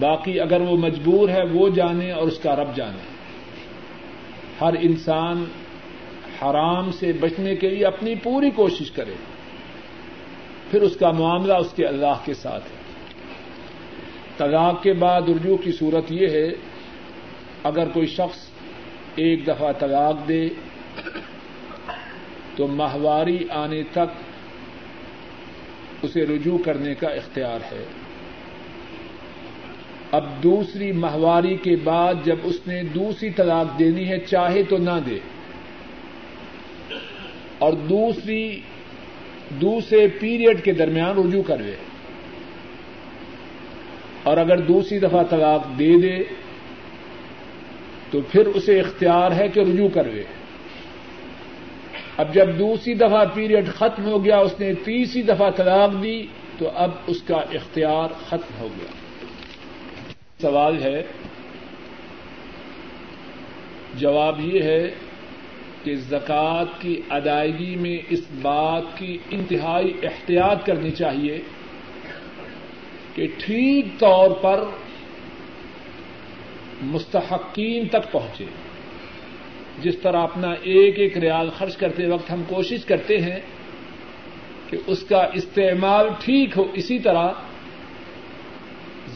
[0.00, 3.12] باقی اگر وہ مجبور ہے، وہ جانے اور اس کا رب جانے۔
[4.60, 5.44] ہر انسان
[6.42, 9.12] حرام سے بچنے کے لیے اپنی پوری کوشش کرے۔
[10.70, 12.82] پھر اس کا معاملہ اس کے اللہ کے ساتھ ہے۔
[14.36, 16.48] طلاق کے بعد رجوع کی صورت یہ ہے،
[17.62, 18.48] اگر کوئی شخص
[19.16, 20.48] ایک دفعہ طلاق دے
[22.56, 24.22] تو ماہواری آنے تک
[26.02, 27.84] اسے رجوع کرنے کا اختیار ہے۔
[30.12, 34.98] اب دوسری ماہواری کے بعد جب اس نے دوسری طلاق دینی ہے، چاہے تو نہ
[35.06, 35.18] دے۔
[37.58, 38.60] اور دوسری،
[39.50, 41.76] دوسرے پیریڈ کے درمیان رجوع کروے
[44.22, 46.24] اور اگر دوسری دفعہ طلاق دے دے،
[48.10, 50.22] تو پھر اسے اختیار ہے کہ رجوع کروے
[52.16, 56.26] اب جب دوسری دفعہ پیریڈ ختم ہو گیا، اس نے تیسری دفعہ طلاق دی،
[56.58, 58.92] تو اب اس کا اختیار ختم ہو گیا۔
[60.40, 61.02] سوال ہے،
[63.94, 64.90] جواب یہ ہے
[65.82, 71.38] کہ زکوٰۃ کی ادائیگی میں اس بات کی انتہائی احتیاط کرنی چاہیے
[73.14, 74.64] کہ ٹھیک طور پر
[76.82, 78.44] مستحقین تک پہنچے۔
[79.82, 83.40] جس طرح اپنا ایک ایک ریال خرچ کرتے وقت ہم کوشش کرتے ہیں
[84.70, 87.28] کہ اس کا استعمال ٹھیک ہو، اسی طرح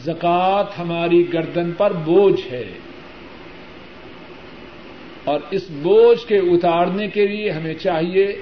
[0.03, 2.71] زکوٰۃ ہماری گردن پر بوجھ ہے۔
[5.23, 8.41] اور اس بوجھ کے اتارنے کے لیے ہمیں چاہیے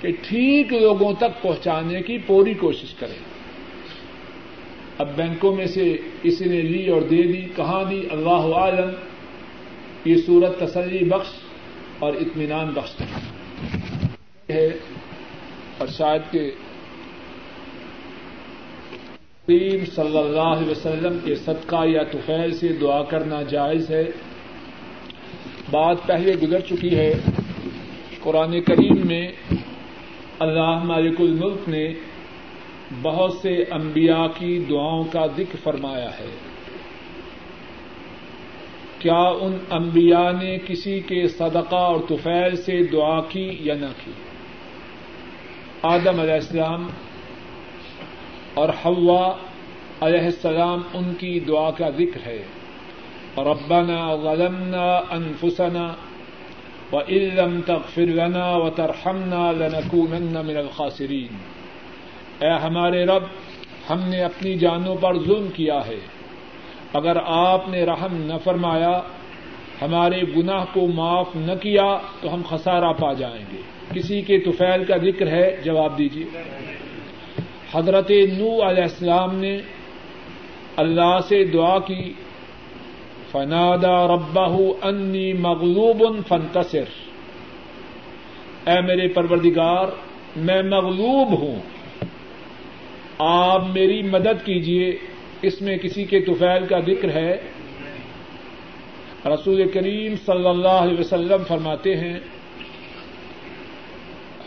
[0.00, 3.28] کہ ٹھیک لوگوں تک پہنچانے کی پوری کوشش کریں۔
[4.98, 8.90] اب بینکوں میں سے کسی نے لی اور دے دی، کہاں دی؟ اللہ عالم
[10.04, 11.47] یہ صورت تسلی بخش
[11.98, 13.02] اور اطمینان بخش
[14.50, 14.66] ہے
[15.78, 16.50] اور شاید کہ
[19.46, 24.04] کریم صلی اللہ علیہ وسلم کے صدقہ یا توفیل سے دعا کرنا جائز ہے۔
[25.70, 27.14] بات پہلے گزر چکی ہے۔
[28.22, 29.32] قرآن کریم میں
[30.38, 31.94] اللہ مالک الملک نے
[33.02, 36.47] بہت سے انبیاء کی دعاؤں کا ذکر فرمایا ہے۔
[38.98, 44.10] کیا ان انبیاء نے کسی کے صدقہ اور توفیل سے دعا کی یا نہ کی؟
[45.82, 46.88] آدم علیہ السلام
[48.54, 49.32] اور حوا
[50.00, 52.42] علیہ السلام ان کی دعا کا ذکر ہے۔
[53.36, 55.94] ربنا ظلمنا انفسنا
[56.92, 61.36] وإن لم تغفر لنا وترحمنا لنكونن من الخاسرين
[62.38, 63.22] اے ہمارے رب،
[63.90, 66.17] ہم نے اپنی جانوں پر ظلم کیا ہے۔
[66.92, 69.00] اگر آپ نے رحم نہ فرمایا،
[69.82, 73.60] ہمارے گناہ کو معاف نہ کیا، تو ہم خسارہ پا جائیں گے۔
[73.94, 76.24] کسی کے توفیل کا ذکر ہے، جواب دیجیے۔
[77.72, 79.58] حضرت نو علیہ السلام نے
[80.76, 82.12] اللہ سے دعا کی
[83.32, 84.46] فنادا ربا
[84.82, 86.84] انی مغلوب فنتصر
[88.66, 89.86] اے میرے پروردگار،
[90.36, 91.60] میں مغلوب ہوں۔
[93.18, 94.98] آپ میری مدد کیجیے
[95.42, 97.36] اس میں کسی کے توفیل کا ذکر ہے؟
[99.26, 102.18] رسول کریم صلی اللہ علیہ وسلم فرماتے ہیں،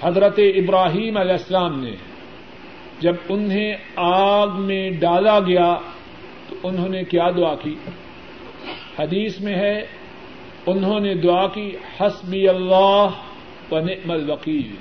[0.04, 1.92] حضرت ابراہیم علیہ السلام نے
[3.00, 5.78] جب انہیں آگ میں ڈالا گیا
[6.50, 7.76] تو انہوں نے کیا دعا کی؟
[9.00, 9.86] حدیث میں ہے،
[10.66, 13.08] انہوں نے دعا کی، حسبی اللہ
[13.72, 14.76] و نعم الوکیل۔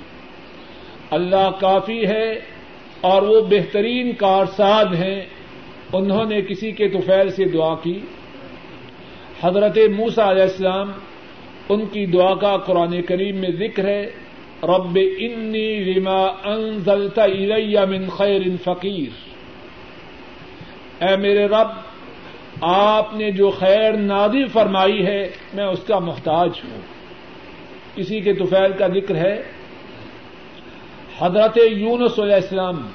[1.11, 2.31] اللہ کافی ہے
[3.01, 5.21] اور وہ بہترین کارساز ہیں۔
[5.93, 7.99] انہوں نے کسی کے توفیل سے دعا کی۔
[9.43, 10.91] حضرت موسا علیہ السلام
[11.69, 14.09] ان کی دعا کا قرآن کریم میں ذکر ہے۔
[14.63, 19.31] رب انی لما انزلت الی من خیر فقیر۔
[21.03, 21.67] اے میرے رب،
[22.61, 26.79] آپ نے جو خیر نادی فرمائی ہے، میں اس کا محتاج ہوں۔
[27.95, 29.43] کسی کے توفیل کا ذکر ہے۔
[31.19, 32.87] حضرت یونس علیہ السلام،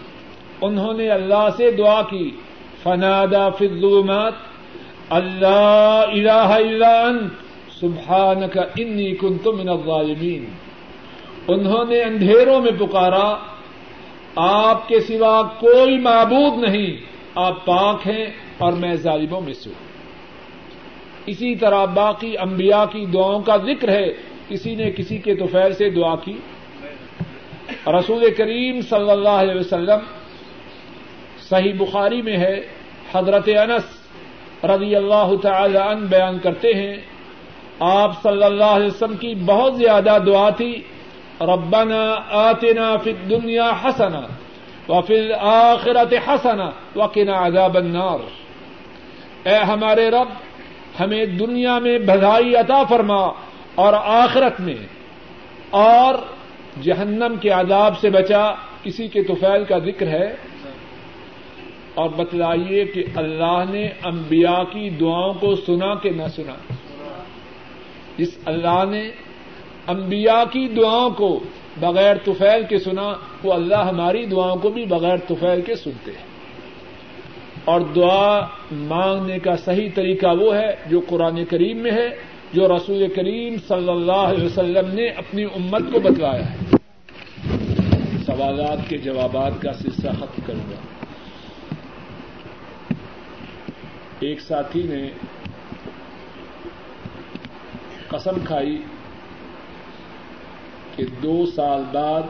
[0.61, 2.31] انہوں نے اللہ سے دعا کی۔
[2.87, 4.33] فنادا فضومات
[5.11, 7.33] اللہ الہ الا انت
[7.81, 10.45] سبحانک انی کنت من الظالمین
[11.49, 13.37] انہوں نے اندھیروں میں پکارا،
[14.37, 16.97] آپ کے سوا کوئی معبود نہیں،
[17.35, 18.27] آپ پاک ہیں
[18.59, 19.85] اور میں ظالموں میں سے ہوں۔
[21.27, 24.13] اسی طرح باقی انبیاء کی دعاؤں کا ذکر ہے،
[24.49, 26.37] کسی نے کسی کے توفیل سے دعا کی۔
[27.87, 29.99] رسول کریم صلی اللہ علیہ وسلم
[31.49, 32.61] صحیح بخاری میں ہے
[33.17, 36.97] حضرت انس رضی اللہ تعالی عنہ بیان کرتے ہیں،
[37.81, 40.73] آپ صلی اللہ علیہ وسلم کی بہت زیادہ دعا تھی،
[41.53, 42.03] ربنا
[42.41, 44.21] آتنا فی الدنیا حسنا
[44.89, 48.21] وفی الاخرت حسنا وقنا عذاب النار۔
[49.45, 50.29] اے ہمارے رب،
[51.01, 53.23] ہمیں دنیا میں بھلائی عطا فرما
[53.75, 53.93] اور
[54.23, 54.81] آخرت میں،
[55.71, 56.15] اور
[56.83, 58.45] جہنم کے عذاب سے بچا
[58.83, 60.29] کسی کے توفیل کا ذکر ہے۔
[61.97, 66.55] اور بتلائیے کہ اللہ نے انبیاء کی دعاؤں کو سنا کہ نہ سنا؟
[68.19, 69.11] جس اللہ نے
[69.87, 71.41] انبیاء کی دعاؤں کو
[71.81, 73.13] بغیر توفیل کے سنا،
[73.45, 76.27] وہ اللہ ہماری دعاؤں کو بھی بغیر توفیل کے سنتے ہیں۔
[77.65, 82.09] اور دعا مانگنے کا صحیح طریقہ وہ ہے جو قرآن کریم میں ہے،
[82.53, 86.57] جو رسول کریم صلی اللہ علیہ وسلم نے اپنی امت کو بتلایا ہے۔
[88.27, 90.96] سوالات کے جوابات کا سلسلہ ختم کروں گا۔
[94.21, 95.11] ایک ساتھی نے
[98.09, 98.83] قسم کھائی
[100.97, 102.23] کہ دو سال بعد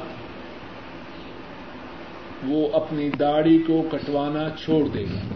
[2.46, 5.34] وہ اپنی داڑھی کو کٹوانا چھوڑ دے گا۔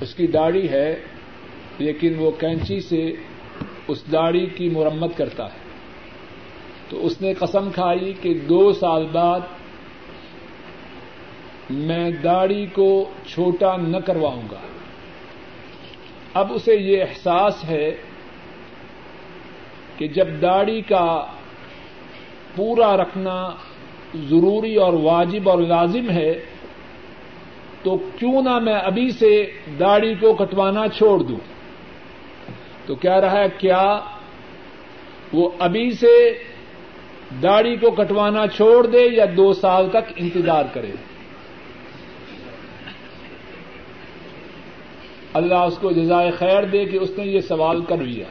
[0.00, 1.00] اس کی داڑھی ہے،
[1.78, 3.12] لیکن وہ کینچی سے
[3.88, 5.58] اس داڑھی کی مرمت کرتا ہے۔
[6.88, 9.40] تو اس نے قسم کھائی کہ دو سال بعد
[11.70, 14.60] میں داڑھی کو چھوٹا نہ کرواؤں گا۔
[16.34, 17.96] اب اسے یہ احساس ہے
[19.96, 21.26] کہ جب داڑھی کا
[22.56, 23.48] پورا رکھنا
[24.14, 26.32] ضروری اور واجب اور لازم ہے،
[27.82, 29.30] تو کیوں نہ میں ابھی سے
[29.80, 31.38] داڑھی کو کٹوانا چھوڑ دوں؟
[32.86, 34.00] تو کیا رہا ہے، کیا
[35.32, 36.14] وہ ابھی سے
[37.42, 40.92] داڑھی کو کٹوانا چھوڑ دے یا دو سال تک انتظار کرے؟
[45.34, 48.24] اللہ اس کو جزائے خیر دے کہ اس نے یہ سوال کر لیا۔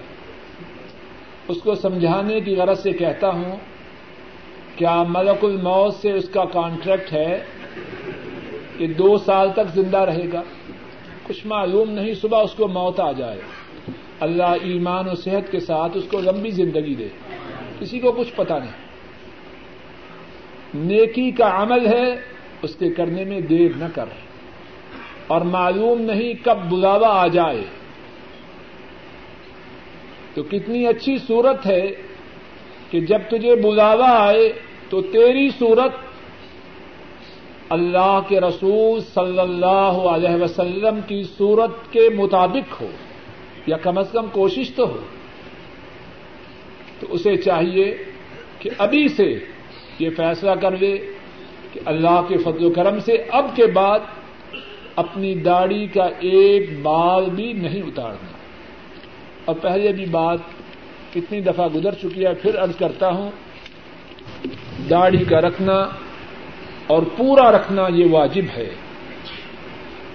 [1.47, 3.55] اس کو سمجھانے کی غرض سے کہتا ہوں،
[4.75, 7.43] کیا ملک الموت سے اس کا کانٹریکٹ ہے
[8.77, 10.41] کہ دو سال تک زندہ رہے گا؟
[11.23, 13.41] کچھ معلوم نہیں صبح اس کو موت آ جائے۔
[14.19, 17.07] اللہ ایمان و صحت کے ساتھ اس کو لمبی زندگی دے۔
[17.79, 18.71] کسی کو کچھ پتا نہیں۔
[20.73, 22.15] نیکی کا عمل ہے،
[22.61, 24.05] اس کے کرنے میں دیر نہ کر۔
[25.27, 27.63] اور معلوم نہیں کب بلاوا آ جائے۔
[30.33, 31.91] تو کتنی اچھی صورت ہے
[32.89, 34.53] کہ جب تجھے بلاوا آئے
[34.89, 35.91] تو تیری صورت
[37.69, 42.87] اللہ کے رسول صلی اللہ علیہ وسلم کی صورت کے مطابق ہو،
[43.67, 44.97] یا کم از کم کوشش تو ہو۔
[46.99, 47.97] تو اسے چاہیے
[48.59, 49.39] کہ ابھی سے
[49.99, 50.97] یہ فیصلہ کر لے
[51.73, 53.99] کہ اللہ کے فضل و کرم سے اب کے بعد
[54.95, 58.31] اپنی داڑھی کا ایک بال بھی نہیں اتارنا۔
[59.45, 60.39] اور پہلے بھی بات
[61.13, 63.31] کتنی دفعہ گزر چکی ہے، پھر ارض کرتا ہوں،
[64.89, 65.89] داڑھی کا رکھنا
[66.87, 68.69] اور پورا رکھنا یہ واجب ہے۔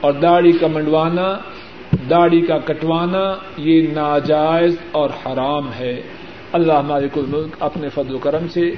[0.01, 1.39] اور داڑھی کا منڈوانا،
[2.11, 6.03] داڑھی کا کٹوانا، یہ ناجائز اور حرام ہے۔
[6.53, 8.70] اللہ مالک الملک اپنے فضل و کرم سے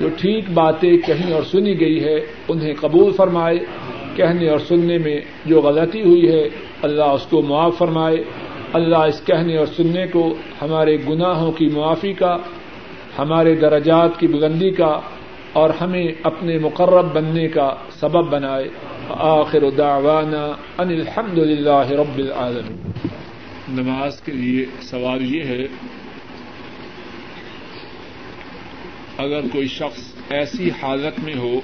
[0.00, 2.16] جو ٹھیک باتیں کہیں اور سنی گئی ہے،
[2.48, 3.58] انہیں قبول فرمائے۔
[4.18, 6.48] کہنے اور سننے میں جو غلطی ہوئی ہے،
[6.82, 8.16] اللہ اس کو معاف فرمائے۔
[8.72, 12.36] اللہ اس کہنے اور سننے کو ہمارے گناہوں کی معافی کا،
[13.18, 15.00] ہمارے درجات کی بلندی کا
[15.52, 18.68] اور ہمیں اپنے مقرب بننے کا سبب بنائے۔
[19.08, 20.44] آخر دعوانا
[20.78, 22.90] ان الحمد للہ رب العالمین۔
[23.68, 25.64] نماز کے لیے سوال یہ ہے،
[29.18, 31.60] اگر کوئی شخص ایسی حالت میں ہو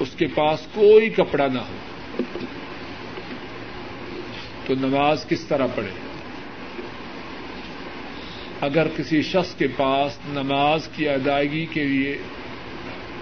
[0.00, 1.76] اس کے پاس کوئی کپڑا نہ ہو۔
[4.66, 5.90] تو نماز کس طرح پڑھے؟
[8.60, 12.18] اگر کسی شخص کے پاس نماز کی ادائیگی کے لیے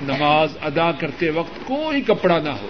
[0.03, 2.69] نماز ادا کرتے وقت کوئی کپڑا نہ ہو،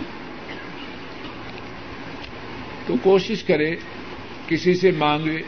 [2.86, 3.76] تو کوشش کرے
[4.48, 5.42] کسی سے مانگے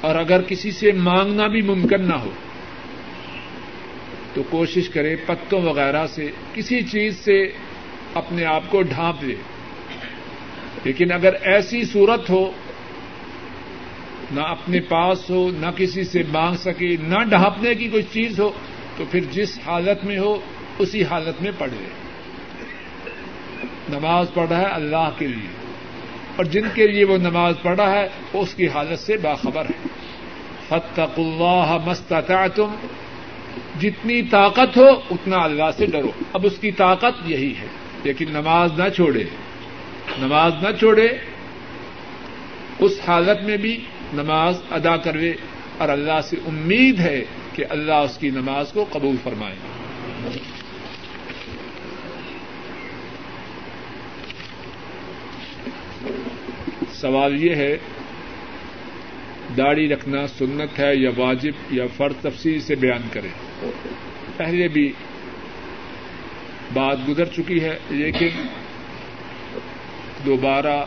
[0.00, 2.30] اور اگر کسی سے مانگنا بھی ممکن نہ ہو
[4.38, 7.52] تو کوشش کرے پتوں وغیرہ سے کسی چیز سے
[8.14, 9.34] اپنے آپ کو ڈھانپ لے۔
[10.84, 12.50] لیکن اگر ایسی صورت ہو،
[14.32, 18.52] نہ اپنے پاس ہو، نہ کسی سے مانگ سکے، نہ ڈھانپنے کی کوئی چیز ہو،
[18.96, 20.40] تو پھر جس حالت میں ہو،
[20.78, 21.84] اسی حالت میں پڑھے
[23.88, 25.48] نماز پڑھ رہا ہے اللہ کے لیے۔
[26.36, 29.88] اور جن کے لیے وہ نماز پڑھا ہے، وہ اس کی حالت سے باخبر ہے۔
[30.68, 32.74] فتق اللہ مستطعتم
[33.80, 37.66] جتنی طاقت ہو، اتنا اللہ سے ڈرو۔ اب اس کی طاقت یہی ہے۔
[38.04, 39.24] لیکن نماز نہ چھوڑے۔
[40.18, 41.08] نماز نہ چھوڑے،
[42.78, 43.84] اس حالت میں بھی
[44.14, 45.32] نماز ادا کرے
[45.78, 47.24] اور اللہ سے امید ہے
[47.54, 49.56] کہ اللہ اس کی نماز کو قبول فرمائے۔
[56.92, 57.78] سوال یہ ہے،
[59.56, 63.47] داڑھی رکھنا سنت ہے یا واجب یا فرض تفصیل سے بیان کریں؟
[64.36, 64.92] پہلے بھی
[66.72, 68.28] بات گزر چکی ہے، لیکن
[70.26, 70.84] دوبارہ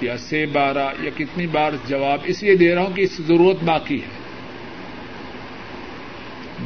[0.00, 3.64] یا سے بارہ یا کتنی بار جواب اس لیے دے رہا ہوں کہ اس ضرورت
[3.64, 4.18] باقی ہے۔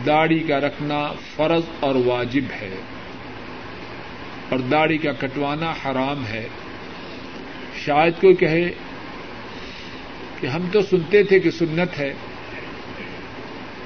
[0.07, 2.75] داڑھی کا رکھنا فرض اور واجب ہے
[4.49, 6.49] اور داڑھی کا کٹوانا حرام ہے۔
[7.85, 8.71] شاید کوئی کہے
[10.41, 12.15] کہ ہم تو سنتے تھے کہ سنت ہے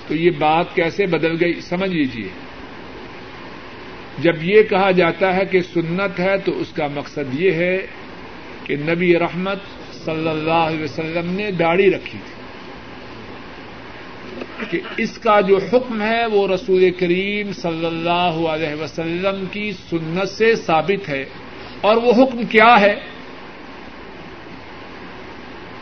[0.08, 2.28] تو یہ بات کیسے بدل گئی؟ سمجھ لیجیے
[4.18, 7.86] جب یہ کہا جاتا ہے کہ سنت ہے تو اس کا مقصد یہ ہے
[8.64, 9.58] کہ نبی رحمت
[10.04, 12.36] صلی اللہ علیہ وسلم نے داڑھی رکھی تھی۔
[14.70, 20.28] کہ اس کا جو حکم ہے وہ رسول کریم صلی اللہ علیہ وسلم کی سنت
[20.28, 21.24] سے ثابت ہے۔
[21.80, 22.94] اور وہ حکم کیا ہے؟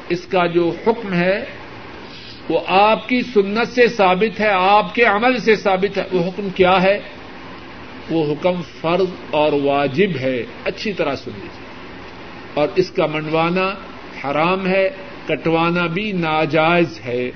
[0.09, 1.45] اس کا جو حکم ہے
[2.49, 6.49] وہ آپ کی سنت سے ثابت ہے، آپ کے عمل سے ثابت ہے۔ وہ حکم
[6.55, 7.01] کیا ہے؟
[8.11, 11.67] وہ حکم فرض اور واجب ہے۔ اچھی طرح سن لیجیے
[12.55, 13.75] اور اس کا منڈوانا
[14.25, 14.89] حرام ہے،
[15.27, 17.31] کٹوانا بھی ناجائز ہے۔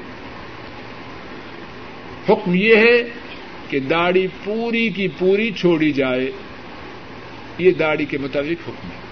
[2.28, 3.02] حکم یہ ہے
[3.68, 6.30] کہ داڑھی پوری کی پوری چھوڑی جائے۔
[7.58, 9.07] یہ داڑھی کے مطابق حکم ہے۔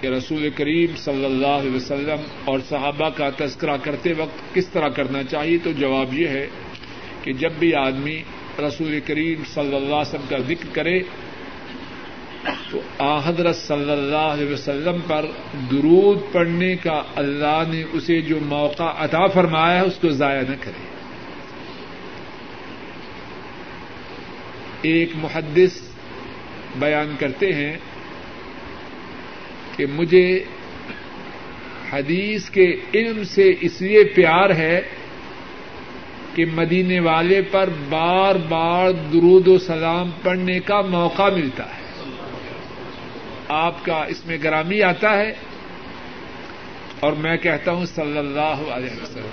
[0.00, 4.88] کہ رسول کریم صلی اللہ علیہ وسلم اور صحابہ کا تذکرہ کرتے وقت کس طرح
[4.88, 6.46] کرنا چاہیے؟ تو جواب یہ ہے
[7.22, 8.22] کہ جب بھی آدمی
[8.58, 11.00] رسول کریم صلی اللہ علیہ وسلم کا ذکر کرے،
[12.70, 12.80] تو
[13.24, 15.26] حضرت صلی اللہ علیہ وسلم پر
[15.70, 20.54] درود پڑھنے کا اللہ نے اسے جو موقع عطا فرمایا ہے، اس کو ضائع نہ
[20.60, 20.86] کرے۔
[24.82, 25.80] ایک محدث
[26.78, 27.76] بیان کرتے ہیں
[29.78, 30.44] کہ مجھے
[31.92, 34.80] حدیث کے علم سے اس لیے پیار ہے
[36.34, 42.04] کہ مدینے والے پر بار بار درود و سلام پڑھنے کا موقع ملتا ہے۔
[43.48, 45.34] آپ کا اس میں گرامی آتا ہے
[47.00, 49.28] اور میں کہتا ہوں صلی اللہ علیہ وسلم۔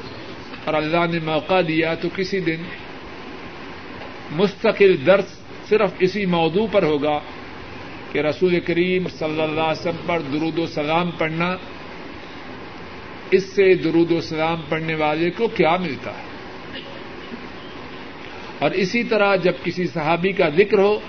[0.64, 2.64] اور اللہ نے موقع دیا تو کسی دن
[4.32, 5.26] مستقل درس
[5.70, 7.20] صرف اسی موضوع پر ہوگا۔
[8.16, 11.58] کہ رسول کریم صلی اللہ علیہ وسلم پر درود و سلام پڑھنا،
[13.32, 16.24] اس سے درود و سلام پڑھنے والے کو کیا ملتا ہے؟
[18.60, 21.00] اور اسی طرح جب کسی صحابی کا ذکر ہو،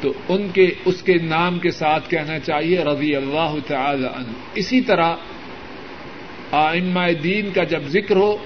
[0.00, 4.80] تو ان کے، اس کے نام کے ساتھ کہنا چاہیے، رضی اللہ تعالی عنہ۔ اسی
[4.80, 5.16] طرح
[6.52, 8.36] آئمہ دین کا جب ذکر ہو،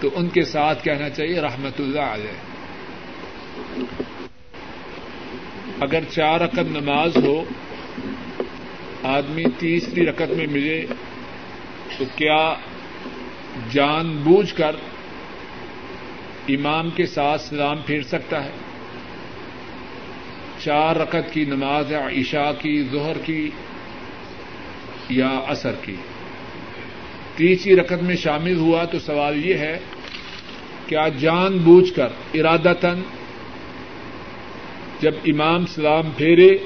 [0.00, 2.50] تو ان کے ساتھ کہنا چاہیے، رحمت اللہ علیہ۔
[5.80, 7.44] اگر چار رقم نماز ہو،
[9.02, 10.86] آدمی تیسری رقط میں ملے،
[11.98, 12.54] تو کیا
[13.70, 14.76] جان بوجھ کر
[16.48, 18.50] امام کے ساتھ سلام پھیر سکتا ہے؟
[20.58, 23.50] چار رقط کی نماز عشاء کی، ظہر کی
[25.08, 25.96] یا اثر کی؟
[27.36, 29.78] تیسری رقط میں شامل ہوا تو سوال یہ ہے،
[30.86, 33.02] کیا جان بوجھ کر ارادتن
[35.00, 36.58] جب امام سلام پھیرے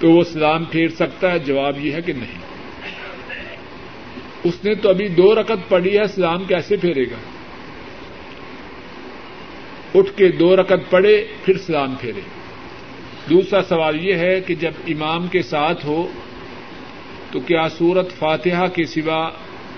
[0.00, 2.38] تو وہ سلام پھیر سکتا ہے؟ جواب یہ ہے کہ نہیں۔
[4.44, 7.16] اس نے تو ابھی دو رقط پڑھی ہے، سلام کیسے پھیرے گا؟
[9.94, 12.20] اٹھ کے دو رقط پڑے پھر سلام پھیرے۔
[13.30, 16.08] دوسرا سوال یہ ہے کہ جب امام کے ساتھ ہو
[17.30, 19.30] تو کیا سورت فاتحہ کے سوا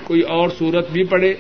[0.05, 1.35] کوئی اور سورت بھی پڑھے؟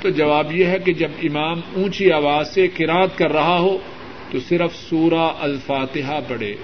[0.00, 3.78] تو جواب یہ ہے کہ جب امام اونچی آواز سے کراط کر رہا ہو
[4.34, 6.54] تو صرف سورہ الفاتحہ پڑھے۔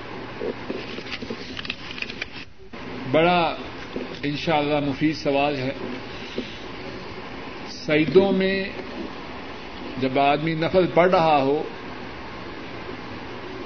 [3.10, 3.56] بڑا
[4.22, 5.72] انشاءاللہ اللہ مفید سوال ہے۔
[7.68, 8.64] سعیدوں میں
[10.00, 11.62] جب آدمی نفل پڑھ رہا ہو،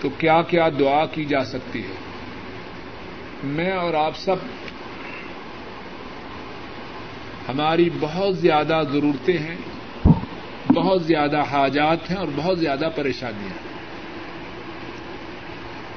[0.01, 1.95] تو کیا کیا دعا کی جا سکتی ہے؟
[3.45, 4.37] میں اور آپ سب
[7.49, 9.57] ہماری بہت زیادہ ضرورتیں ہیں،
[10.73, 13.74] بہت زیادہ حاجات ہیں اور بہت زیادہ پریشانیاں ہیں۔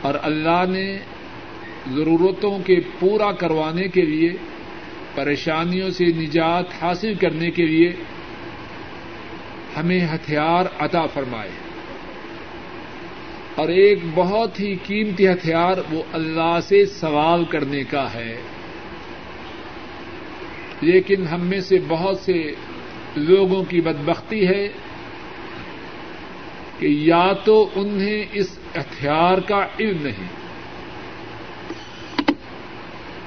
[0.01, 0.97] اور اللہ نے
[1.91, 4.29] ضرورتوں کے پورا کروانے کے لیے،
[5.15, 7.93] پریشانیوں سے نجات حاصل کرنے کے لیے
[9.77, 11.49] ہمیں ہتھیار عطا فرمائے۔
[13.55, 18.41] اور ایک بہت ہی قیمتی ہتھیار وہ اللہ سے سوال کرنے کا ہے۔
[20.81, 22.51] لیکن ہم میں سے بہت سے
[23.15, 24.67] لوگوں کی بدبختی ہے۔
[26.79, 30.27] کہ یا تو انہیں اس ہتھیار کا علم نہیں۔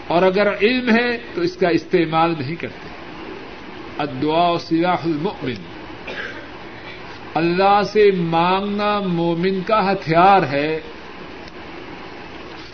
[0.06, 2.88] اور اگر علم ہے تو اس کا استعمال نہیں کرتے۔
[3.98, 5.54] ادعا سلاح المؤمن۔
[7.34, 10.80] اللہ سے مانگنا مومن کا ہتھیار ہے۔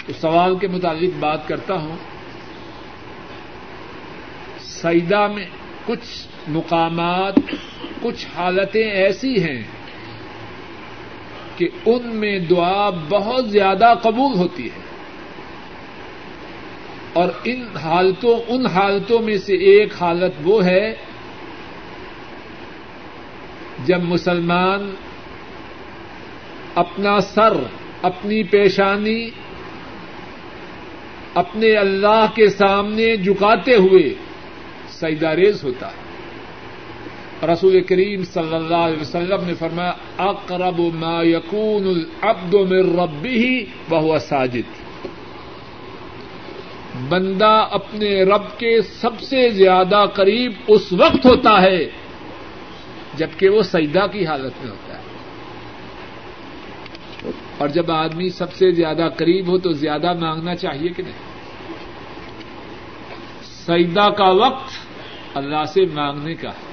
[0.07, 1.97] تو سوال کے متعلق بات کرتا ہوں۔
[4.61, 5.47] سیدا میں
[5.87, 7.35] کچھ مقامات،
[8.03, 9.63] کچھ حالتیں ایسی ہیں
[11.57, 14.87] کہ ان میں دعا بہت زیادہ قبول ہوتی ہے۔
[17.13, 20.95] اور ان حالتوں ان حالتوں میں سے ایک حالت وہ ہے،
[23.85, 24.95] جب مسلمان
[26.75, 27.53] اپنا سر،
[28.03, 29.31] اپنی پیشانی،
[31.35, 34.15] اپنے اللہ کے سامنے جکاتے ہوئے
[34.89, 36.06] سیداریز ہوتا ہے۔
[37.43, 43.55] رسول کریم صلی اللہ علیہ وسلم نے فرمایا، اقرب ما یقون العبد من ربه
[43.91, 44.87] وهو ساجد۔
[47.09, 51.91] بندہ اپنے رب کے سب سے زیادہ قریب اس وقت ہوتا ہے،
[53.15, 55.03] جبکہ وہ سجدہ کی حالت میں ہوتا ہے۔
[57.59, 61.37] اور جب آدمی سب سے زیادہ قریب ہو تو زیادہ مانگنا چاہیے کہ نہیں؟
[63.67, 64.71] سجدہ کا وقت
[65.35, 66.66] اللہ سے مانگنے کا ہے۔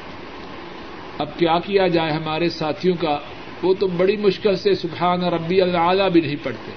[1.17, 3.19] اب کیا کیا جائے ہمارے ساتھیوں کا؟
[3.63, 6.71] وہ تو بڑی مشکل سے سبحان ربی اللہ بھی نہیں پڑھتے۔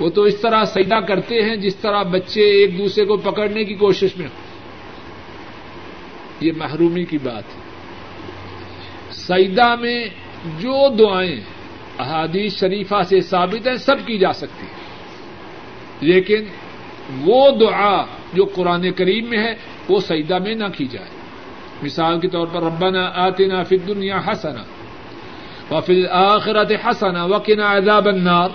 [0.00, 3.74] وہ تو اس طرح سجدہ کرتے ہیں جس طرح بچے ایک دوسرے کو پکڑنے کی
[3.74, 4.28] کوشش میں
[6.40, 7.60] یہ محرومی کی بات ہے۔
[9.12, 10.08] سجدہ میں
[10.44, 11.40] جو دعائیں
[11.98, 14.84] احادیث شریفہ سے ثابت ہیں، سب کی جا سکتی ہیں۔
[16.00, 16.44] لیکن
[17.24, 19.54] وہ دعا جو قرآن کریم میں ہے،
[19.88, 21.23] وہ سجدہ میں نہ کی جائے۔
[21.82, 24.64] مثال کے طور پر ربنا آتنا فی الدنیا حسنا
[25.74, 28.48] وفی الآخرت حسنا وقنا عذاب النار۔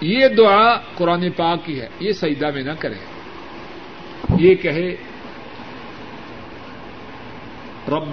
[0.00, 2.94] یہ دعا قرآن پاک کی ہے، یہ سجدہ میں نہ کرے۔
[4.38, 4.96] یہ کہے،
[7.88, 8.08] رب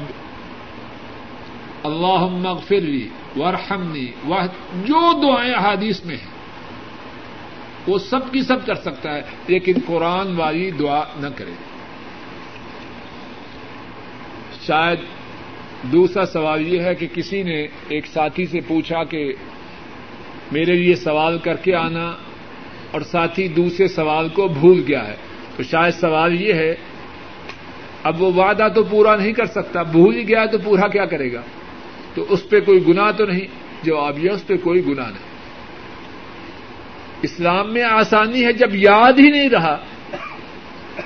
[1.83, 4.35] اللہ مغفر لی ورحمنی، وہ
[4.85, 6.31] جو دعائیں حادیث میں ہیں،
[7.87, 11.70] وہ سب کی سب کر سکتا ہے، لیکن قرآن والی دعا نہ کرے۔
[14.67, 14.99] شاید
[15.83, 19.33] دوسرا سوال یہ ہے کہ کسی نے ایک ساتھی سے پوچھا کہ
[20.51, 22.13] میرے لیے سوال کر کے آنا
[22.91, 25.15] اور ساتھی دوسرے سوال کو بھول گیا ہے۔
[25.57, 26.75] تو شاید سوال یہ ہے،
[28.03, 31.33] اب وہ وعدہ تو پورا نہیں کر سکتا، بھول ہی گیا تو پورا کیا کرے
[31.33, 31.41] گا؟
[32.13, 33.47] تو اس پہ کوئی گنا تو نہیں،
[33.83, 35.31] جواب یہ اس پہ کوئی گنا نہیں۔
[37.21, 39.77] اسلام میں آسانی ہے، جب یاد ہی نہیں رہا،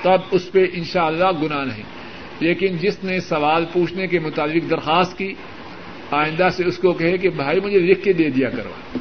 [0.02, 1.95] تب اس پہ انشاءاللہ اللہ گنا نہیں۔
[2.40, 5.34] لیکن جس نے سوال پوچھنے کے مطابق درخواست کی،
[6.10, 8.98] آئندہ سے اس کو کہے کہ بھائی مجھے لکھ کے دے دیا کرو۔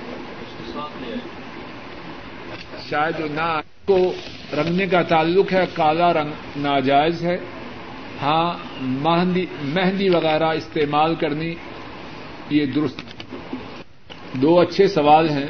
[2.89, 4.13] شاید نہ، کو
[4.53, 7.37] رنگنے کا تعلق ہے، کالا رنگ ناجائز ہے۔
[8.21, 11.55] ہاں مہندی مہندی وغیرہ استعمال کرنی
[12.49, 13.01] یہ درست۔
[14.33, 15.47] دو اچھے سوال ہیں۔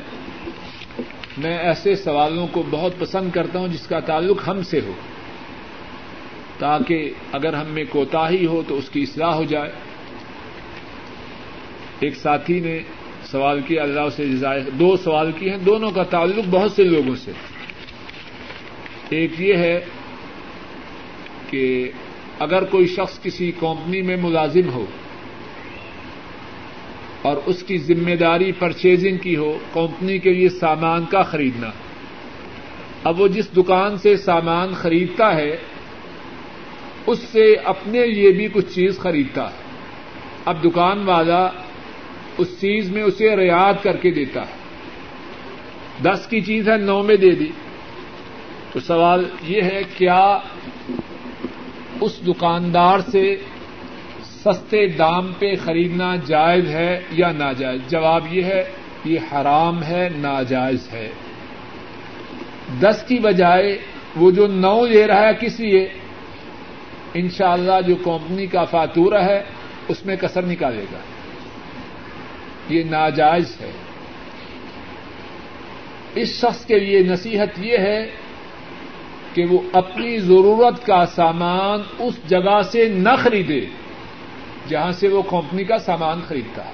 [1.38, 4.91] میں ایسے سوالوں کو بہت پسند کرتا ہوں جس کا تعلق ہم سے ہو۔
[6.60, 9.72] تاکہ اگر ہم میں کوتا ہی ہو تو اس کی اصلاح ہو جائے۔
[11.99, 12.80] ایک ساتھی نے
[13.23, 17.15] سوال کیا، اللہ سے جزائے، دو سوال کیے ہیں، دونوں کا تعلق بہت سے لوگوں
[17.15, 17.32] سے۔
[19.10, 19.80] ایک یہ ہے
[21.49, 21.91] کہ
[22.40, 24.86] اگر کوئی شخص کسی کمپنی میں ملازم ہو
[27.22, 31.69] اور اس کی ذمہ داری پرچیزنگ کی ہو کمپنی کے لیے سامان کا خریدنا،
[33.03, 35.57] اب وہ جس دکان سے سامان خریدتا ہے
[37.07, 39.65] اس سے اپنے لیے بھی کچھ چیز خریدتا۔ ہے
[40.45, 41.49] اب دکان والا
[42.38, 44.65] اس چیز میں اسے ریاد کر کے دیتا۔ ہے
[46.03, 47.48] دس کی چیز ہے، نو میں دے دی۔
[48.72, 50.38] تو سوال یہ ہے، کیا
[52.02, 53.38] اس دکاندار سے
[54.23, 58.64] سستے دام پہ خریدنا جائز ہے یا ناجائز؟ جواب یہ ہے،
[59.06, 61.11] یہ حرام ہے، ناجائز ہے۔
[62.80, 63.77] دس کی بجائے
[64.15, 65.88] وہ جو نو لے رہا ہے کس لیے؟
[67.16, 69.44] ان شاء اللہ جو کمپنی کا فاتورہ ہے،
[69.88, 70.98] اس میں کسر نکالے گا۔
[72.70, 73.72] یہ ناجائز ہے۔
[76.16, 78.12] اس شخص کے لیے نصیحت یہ ہے
[79.34, 83.62] کہ وہ اپنی ضرورت کا سامان اس جگہ سے نہ خریدے
[84.68, 86.72] جہاں سے وہ کمپنی کا سامان خریدتا ہے۔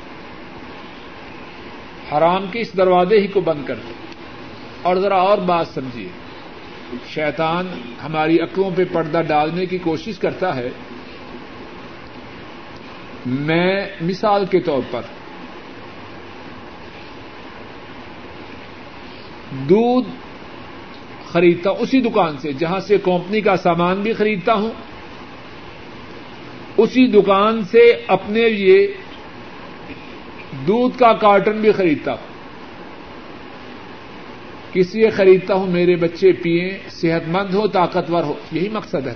[2.12, 3.94] حرام کے اس دروازے ہی کو بند کر دے
[4.82, 6.21] اور ذرا اور بات سمجھیے۔
[7.08, 7.68] شیطان
[8.04, 10.70] ہماری عقلوں پہ پردہ ڈالنے کی کوشش کرتا ہے۔
[13.26, 15.02] میں مثال کے طور پر
[19.70, 20.10] دودھ
[21.28, 24.72] خریدتا ہوں اسی دکان سے، جہاں سے کمپنی کا سامان بھی خریدتا ہوں۔
[26.78, 28.94] اسی دکان سے اپنے لیے
[30.68, 32.31] دودھ کا کارٹن بھی خریدتا ہوں۔
[34.74, 39.14] کس لیے خریدتا ہوں؟ میرے بچے پیئیں صحت مند ہو، طاقتور ہو۔ یہی مقصد ہے۔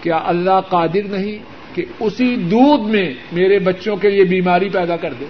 [0.00, 1.38] کیا اللہ قادر نہیں
[1.74, 5.24] کہ اسی دودھ میں میرے بچوں کے لیے بیماری پیدا کر دے؟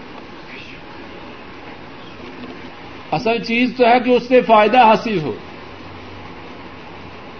[3.10, 5.32] اصل چیز تو ہے کہ اس سے فائدہ حاصل ہو۔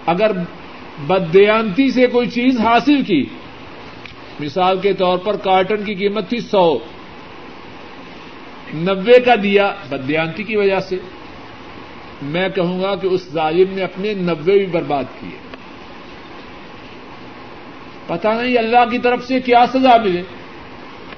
[0.05, 0.31] اگر
[1.07, 3.25] بدیانتی سے کوئی چیز حاصل کی،
[4.39, 6.77] مثال کے طور پر کارٹن کی قیمت تھی سو۔
[8.75, 10.97] نبے کا دیا بدیانتی کی وجہ سے۔
[12.21, 15.37] میں کہوں گا کہ اس ظالم نے اپنے نبے بھی برباد کیے۔
[18.07, 20.21] پتا نہیں اللہ کی طرف سے کیا سزا ملے۔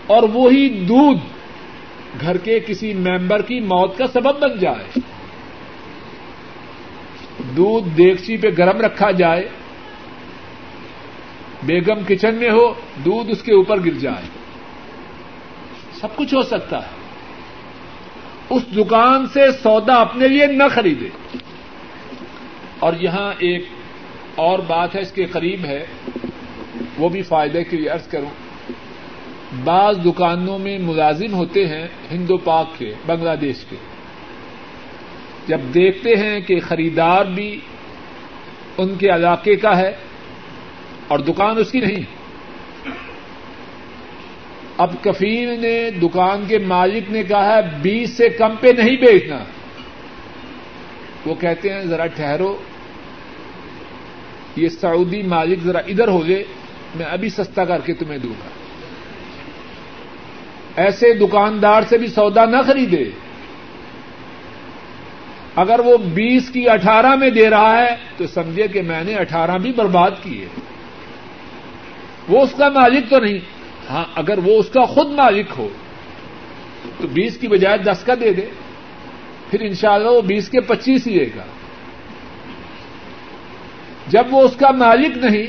[0.08, 1.20] اور وہی دودھ
[2.22, 5.00] گھر کے کسی ممبر کی موت کا سبب بن جائے۔
[7.58, 9.50] دودھ دیگچی پہ گرم رکھا جائے۔
[11.64, 12.74] بیگم کچن میں ہو،
[13.06, 14.26] دودھ اس کے اوپر گر جائے۔
[16.02, 16.97] سب کچھ ہو سکتا ہے۔
[18.50, 21.08] اس دکان سے سودا اپنے لیے نہ خریدے۔
[22.80, 23.66] اور یہاں ایک
[24.36, 25.86] اور بات ہے، اس کے قریب ہے۔
[26.98, 28.30] وہ بھی فائدے کے لیے ارض کروں۔
[29.64, 33.76] بعض دکانوں میں ملازم ہوتے ہیں ہندو پاک کے، بنگلہ دیش کے۔
[35.48, 37.60] جب دیکھتے ہیں کہ خریدار بھی
[38.78, 39.96] ان کے علاقے کا ہے
[41.08, 42.17] اور دکان اس کی نہیں
[44.78, 49.40] اب کفیل نے دکان کے مالک نے کہا ہے، بیس سے کم پہ نہیں بیچنا۔
[51.26, 52.58] وہ کہتے ہیں، ذرا ٹھہرو۔
[54.56, 56.44] یہ سعودی مالک ذرا ادھر ہو جائے،
[56.96, 58.50] میں ابھی سستا کر کے تمہیں دوں گا۔
[60.82, 63.04] ایسے دکاندار سے بھی سودا نہ خریدے۔
[65.56, 69.58] اگر وہ بیس کی اٹھارہ میں دے رہا ہے، تو سمجھے کہ میں نے اٹھارہ
[69.58, 70.48] بھی برباد کیے۔
[72.30, 73.57] وہ اس کا مالک تو نہیں۔
[73.90, 75.68] ہاں اگر وہ اس کا خود مالک ہو،
[77.00, 78.46] تو بیس کی بجائے دس کا دے دے۔
[79.52, 81.44] پھر انشاءاللہ وہ بیس کے پچیس ہی لے گا۔
[84.08, 85.48] جب وہ اس کا مالک نہیں،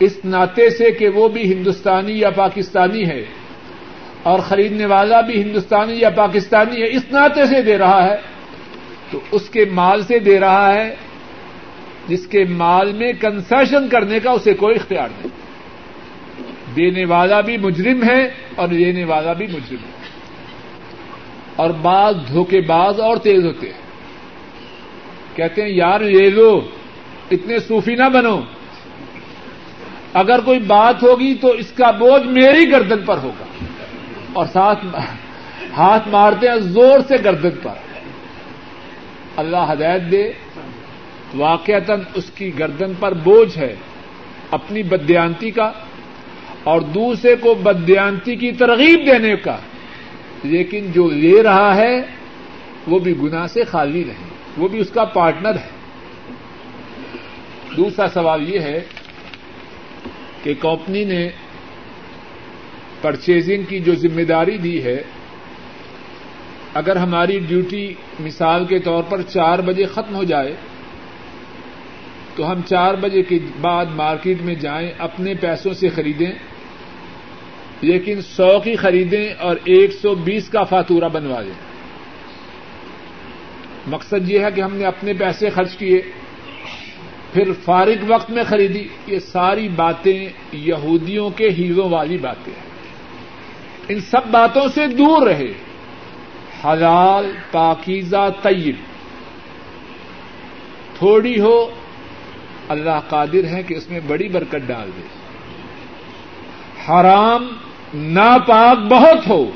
[0.00, 3.22] اس ناطے سے کہ وہ بھی ہندوستانی یا پاکستانی ہے،
[4.22, 8.16] اور خریدنے والا بھی ہندوستانی یا پاکستانی ہے، اس ناطے سے دے رہا ہے،
[9.10, 10.94] تو اس کے مال سے دے رہا ہے،
[12.08, 15.36] جس کے مال میں کنسیشن کرنے کا اسے کوئی اختیار نہیں۔
[16.76, 20.08] دینے والا بھی مجرم ہے اور لینے والا بھی مجرم ہے۔
[21.56, 23.88] اور بعض دھوکے باز اور تیز ہوتے ہیں۔
[25.36, 26.60] کہتے ہیں، یار لے لو،
[27.30, 28.40] اتنے صوفی نہ بنو۔
[30.14, 33.64] اگر کوئی بات ہوگی تو اس کا بوجھ میری گردن پر ہوگا۔
[34.32, 34.84] اور ساتھ
[35.76, 37.74] ہاتھ مارتے ہیں زور سے گردن پر۔
[39.36, 40.32] اللہ ہدایت دے۔
[41.34, 43.76] واقعتا اس کی گردن پر بوجھ ہے۔
[44.50, 45.72] اپنی بدیانتی کا
[46.68, 49.56] اور دوسرے کو بدیانتی کی ترغیب دینے کا
[50.44, 51.94] لیکن جو لے رہا ہے
[52.86, 54.26] وہ بھی گنا سے خالی رہے
[54.56, 55.70] وہ بھی اس کا پارٹنر ہے۔
[57.76, 58.80] دوسرا سوال یہ ہے
[60.42, 61.28] کہ کمپنی نے
[63.00, 65.02] پرچیزنگ کی جو ذمہ داری دی ہے،
[66.74, 67.86] اگر ہماری ڈیوٹی
[68.20, 70.54] مثال کے طور پر چار بجے ختم ہو جائے،
[72.36, 76.32] تو ہم چار بجے کے بعد مارکیٹ میں جائیں، اپنے پیسوں سے خریدیں
[77.80, 81.68] لیکن سو کی خریدیں اور ایک سو بیس کا فاتورہ بنوا دیں۔
[83.86, 86.02] مقصد یہ ہے کہ ہم نے اپنے پیسے خرچ کیے۔
[87.32, 92.68] پھر فارغ وقت میں خریدی۔ یہ ساری باتیں یہودیوں کے ہیرو والی باتیں ہیں۔
[93.88, 95.52] ان سب باتوں سے دور رہے۔
[96.64, 98.74] حلال، پاکیزہ، طیب۔
[100.98, 101.70] تھوڑی ہو،
[102.68, 105.06] اللہ قادر ہے کہ اس میں بڑی برکت ڈال دے۔
[106.88, 107.48] حرام
[107.94, 109.50] ناپاک بہت ہو۔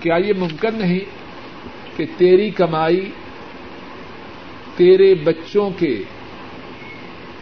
[0.00, 0.98] کیا یہ ممکن نہیں
[1.96, 3.10] کہ تیری کمائی
[4.76, 6.02] تیرے بچوں کے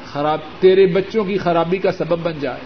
[0.05, 2.61] خراب تیرے بچوں کی خرابی کا سبب بن جائے؟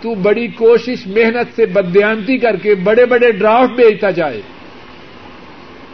[0.00, 4.40] تو بڑی کوشش محنت سے بدیانتی کر کے بڑے بڑے ڈرافٹ بھیجتا جائے۔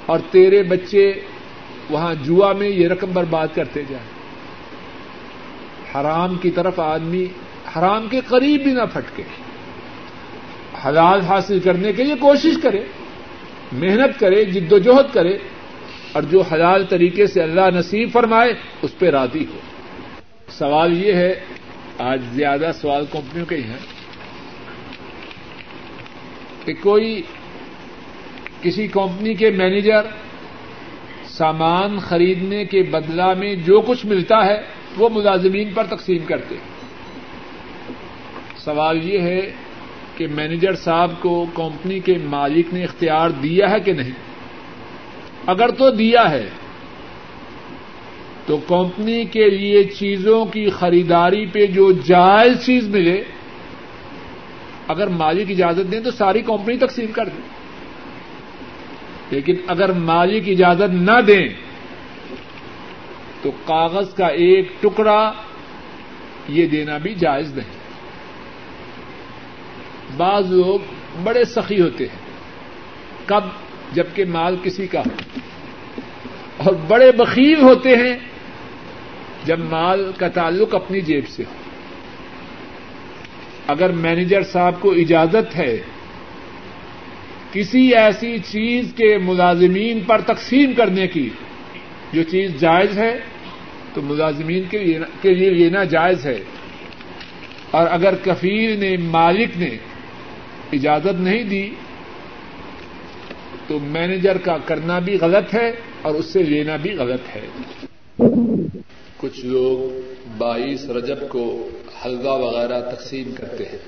[0.07, 1.13] اور تیرے بچے
[1.91, 4.07] وہاں جوا میں یہ رقم برباد کرتے جائیں
[5.95, 7.27] حرام کی طرف آدمی
[7.77, 9.23] حرام کے قریب بھی نہ پھٹکے۔
[10.87, 12.85] حلال حاصل کرنے کے لیے کوشش کرے،
[13.73, 15.39] محنت کرے، جد و جہد کرے،
[16.13, 19.59] اور جو حلال طریقے سے اللہ نصیب فرمائے، اس پہ راضی ہو۔
[20.49, 21.41] سوال یہ ہے،
[21.99, 23.99] آج زیادہ سوال کمپنیوں کے ہی ہیں،
[26.65, 27.23] کہ کوئی
[28.63, 30.01] کسی کمپنی کے مینیجر
[31.25, 34.63] سامان خریدنے کے بدلا میں جو کچھ ملتا ہے،
[34.97, 36.78] وہ ملازمین پر تقسیم کرتے ہیں۔
[38.69, 39.41] سوال یہ ہے
[40.17, 44.17] کہ مینیجر صاحب کو کمپنی کے مالک نے اختیار دیا ہے کہ نہیں؟
[45.47, 46.49] اگر تو دیا ہے،
[48.47, 53.23] تو کمپنی کے لیے چیزوں کی خریداری پہ جو جائز چیز ملے،
[54.89, 57.49] اگر مالک اجازت دیں تو ساری کمپنی تقسیم کر دیں
[59.31, 61.49] لیکن اگر مالک اجازت نہ دیں،
[63.43, 65.21] تو کاغذ کا ایک ٹکڑا
[66.49, 67.78] یہ دینا بھی جائز نہیں۔
[70.17, 70.79] بعض لوگ
[71.23, 72.19] بڑے سخی ہوتے ہیں۔
[73.27, 73.45] کب؟
[73.93, 75.41] جبکہ مال کسی کا۔ ہو
[76.57, 78.19] اور بڑے بخیل ہوتے ہیں
[79.45, 81.53] جب مال کا تعلق اپنی جیب سے ہو۔
[83.67, 85.83] اگر مینیجر صاحب کو اجازت ہے
[87.53, 91.29] کسی ایسی چیز کے ملازمین پر تقسیم کرنے کی،
[92.13, 93.21] جو چیز جائز ہے،
[93.95, 94.63] تو ملازمین
[95.21, 96.39] کے لیے لینا جائز ہے۔
[97.71, 99.71] اور اگر کفیل نے، مالک نے
[100.73, 101.75] اجازت نہیں دی،
[103.67, 105.73] تو مینیجر کا کرنا بھی غلط ہے
[106.03, 107.47] اور اس سے لینا بھی غلط ہے۔
[109.17, 111.71] کچھ لوگ بائیس رجب کو
[112.05, 113.79] حلوہ وغیرہ تقسیم کرتے ہیں۔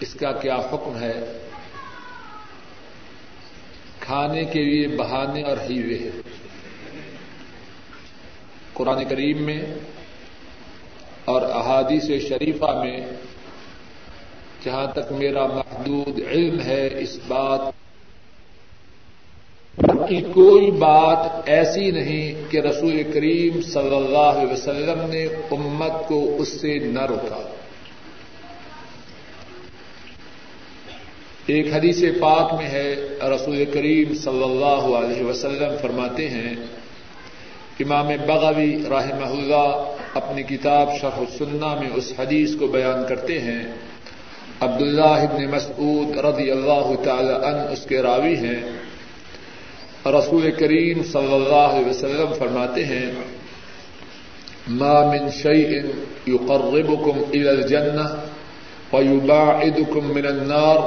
[0.00, 1.38] اس کا کیا حکم ہے؟
[4.00, 6.22] کھانے کے لیے بہانے اور ہیوے ہیں۔
[8.72, 9.62] قرآن کریم میں
[11.24, 13.00] اور احادیث شریفہ میں
[14.64, 17.60] جہاں تک میرا محدود علم ہے اس بات
[20.08, 26.36] کی کوئی بات ایسی نہیں کہ رسول کریم صلی اللہ علیہ وسلم نے امت کو
[26.38, 27.50] اس سے نہ روکا۔
[31.46, 36.54] ایک حدیث پاک میں ہے، رسول کریم صلی اللہ علیہ وسلم فرماتے ہیں،
[37.80, 43.62] امام بغوی رحمہ اللہ اپنی کتاب شرح السنہ میں اس حدیث کو بیان کرتے ہیں۔
[44.60, 48.60] عبداللہ ابن مسعود رضی اللہ تعالی عنہ اس کے راوی ہیں۔
[50.06, 53.12] رسول کریم صلی اللہ علیہ وسلم فرماتے ہیں،
[54.68, 55.80] ما من شيء
[56.28, 58.06] يقربكم الى الجنه
[58.92, 60.78] ويباعدكم من النار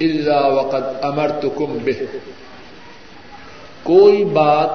[0.00, 2.04] الا وقد امرتكم به۔
[3.82, 4.70] کوئی بات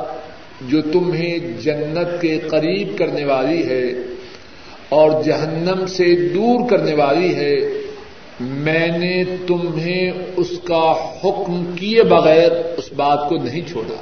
[0.61, 3.91] جو تمہیں جنت کے قریب کرنے والی ہے
[4.89, 7.86] اور جہنم سے دور کرنے والی ہے
[8.39, 10.93] میں نے تمہیں اس کا
[11.23, 14.01] حکم کیے بغیر اس بات کو نہیں چھوڑا۔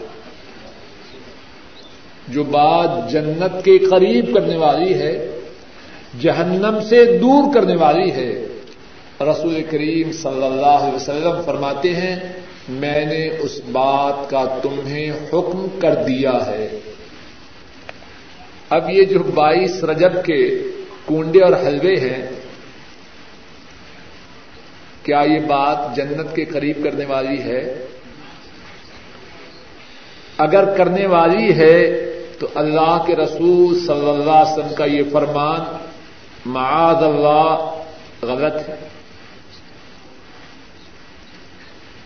[2.27, 5.39] جو بات جنت کے قریب کرنے والی ہے،
[6.21, 8.45] جہنم سے دور کرنے والی ہے۔
[9.21, 12.15] رسول کریم صلی اللہ علیہ وسلم فرماتے ہیں،
[12.69, 16.79] میں نے اس بات کا تمہیں حکم کر دیا ہے۔
[18.69, 20.63] اب یہ جو بائیس رجب کے
[21.07, 22.34] کنڈے اور حلوے ہیں
[25.05, 27.85] کیا یہ بات جنت کے قریب کرنے والی ہے؟
[30.37, 32.01] اگر کرنے والی ہے،
[32.39, 35.77] تو اللہ کے رسول صلی اللہ علیہ وسلم کا یہ فرمان
[36.45, 37.81] معاذ اللہ
[38.21, 38.75] غلط ہے۔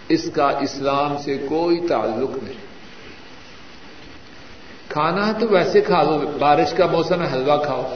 [0.09, 2.69] اس کا اسلام سے کوئی تعلق نہیں۔
[4.89, 7.95] کھانا تو ویسے کھا لو، بارش کا موسم ہے، حلوہ کھاؤ۔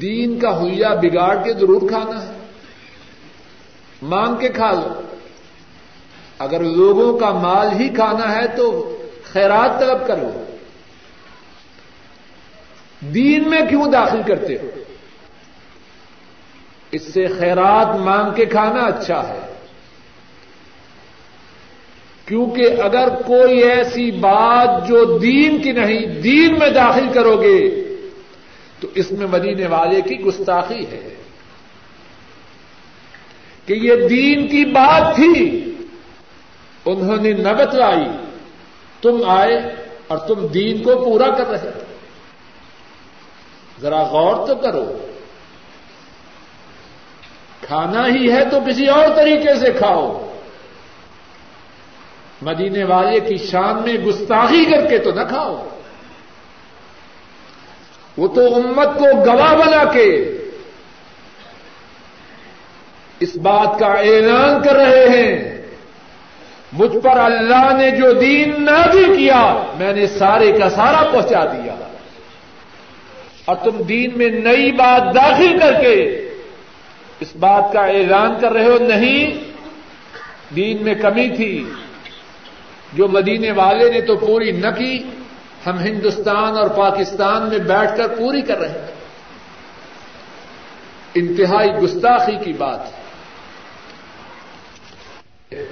[0.00, 2.32] دین کا ہویا بگاڑ کے ضرور کھانا ہے۔
[4.02, 5.00] مانگ کے کھا لو۔
[6.38, 8.96] اگر لوگوں کا مال ہی کھانا ہے تو
[9.32, 10.44] خیرات طلب کرو
[13.00, 14.70] دین میں کیوں داخل کرتے ہو؟
[16.90, 19.54] اس سے خیرات مانگ کے کھانا اچھا ہے۔
[22.26, 27.85] کیونکہ اگر کوئی ایسی بات جو دین کی نہیں، دین میں داخل کرو گے
[28.80, 31.14] تو اس میں مدینے والے کی گستاخی ہے
[33.66, 35.72] کہ یہ دین کی بات تھی،
[36.84, 38.08] انہوں نے نگت لائی
[39.02, 39.56] تم آئے
[40.06, 41.70] اور تم دین کو پورا کر رہے
[43.80, 45.06] ذرا غور تو کرو،
[47.60, 50.36] کھانا ہی ہے تو کسی اور طریقے سے کھاؤ۔
[52.42, 55.68] مدینے والے کی شان میں گستاخی کر کے تو نہ کھاؤ۔
[58.16, 60.38] وہ تو امت کو گواہ بنا کے
[63.20, 65.62] اس بات کا اعلان کر رہے ہیں۔
[66.72, 71.44] مجھ پر اللہ نے جو دین نہ بھی کیا، میں نے سارے کا سارا پہنچا
[71.44, 71.74] دیا۔
[73.44, 76.28] اور تم دین میں نئی بات داخل کر کے
[77.20, 79.44] اس بات کا اعلان کر رہے ہو، نہیں۔
[80.54, 81.70] دین میں کمی تھی۔
[82.92, 85.02] جو مدینے والے نے تو پوری نہ کی۔
[85.66, 88.86] ہم ہندوستان اور پاکستان میں بیٹھ کر پوری کر رہے ہیں۔
[91.14, 93.06] انتہائی گستاخی کی بات ہے۔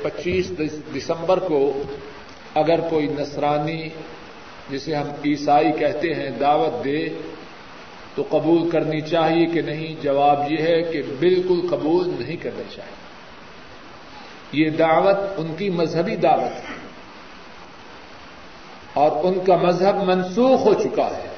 [0.02, 0.52] پچیس
[0.96, 1.82] دسمبر کو
[2.54, 3.88] اگر کوئی نصرانی
[4.70, 7.08] جسے ہم عیسائی کہتے ہیں دعوت دے
[8.14, 13.04] تو قبول کرنی چاہیے کہ نہیں؟ جواب یہ ہے کہ بالکل قبول نہیں کرنی چاہیے۔
[14.64, 16.84] یہ دعوت ان کی مذہبی دعوت ہے۔
[18.94, 21.28] اور ان کا مذہب منسوخ ہو چکا ہے۔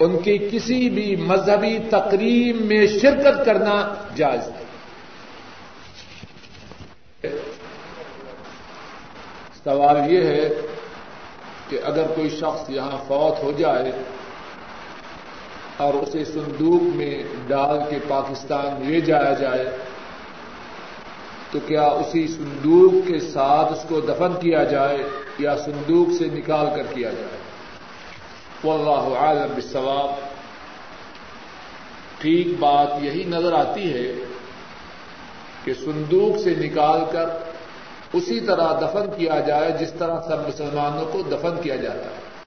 [0.00, 4.64] ان کی کسی بھی مذہبی تقریب میں شرکت کرنا جائز ہے
[9.64, 10.48] سوال یہ ہے
[11.68, 13.92] کہ اگر کوئی شخص یہاں فوت ہو جائے
[15.76, 19.64] اور اسے صندوق میں ڈال کے پاکستان لے جایا جائے
[21.50, 24.98] تو کیا اسی صندوق کے ساتھ اس کو دفن کیا جائے
[25.38, 27.38] یا صندوق سے نکال کر کیا جائے؟
[28.64, 30.10] واللہ عالم بالثواب
[32.20, 34.12] ٹھیک بات یہی نظر آتی ہے
[35.64, 37.28] کہ صندوق سے نکال کر
[38.12, 42.25] اسی طرح دفن کیا جائے جس طرح سب مسلمانوں کو دفن کیا جاتا ہے۔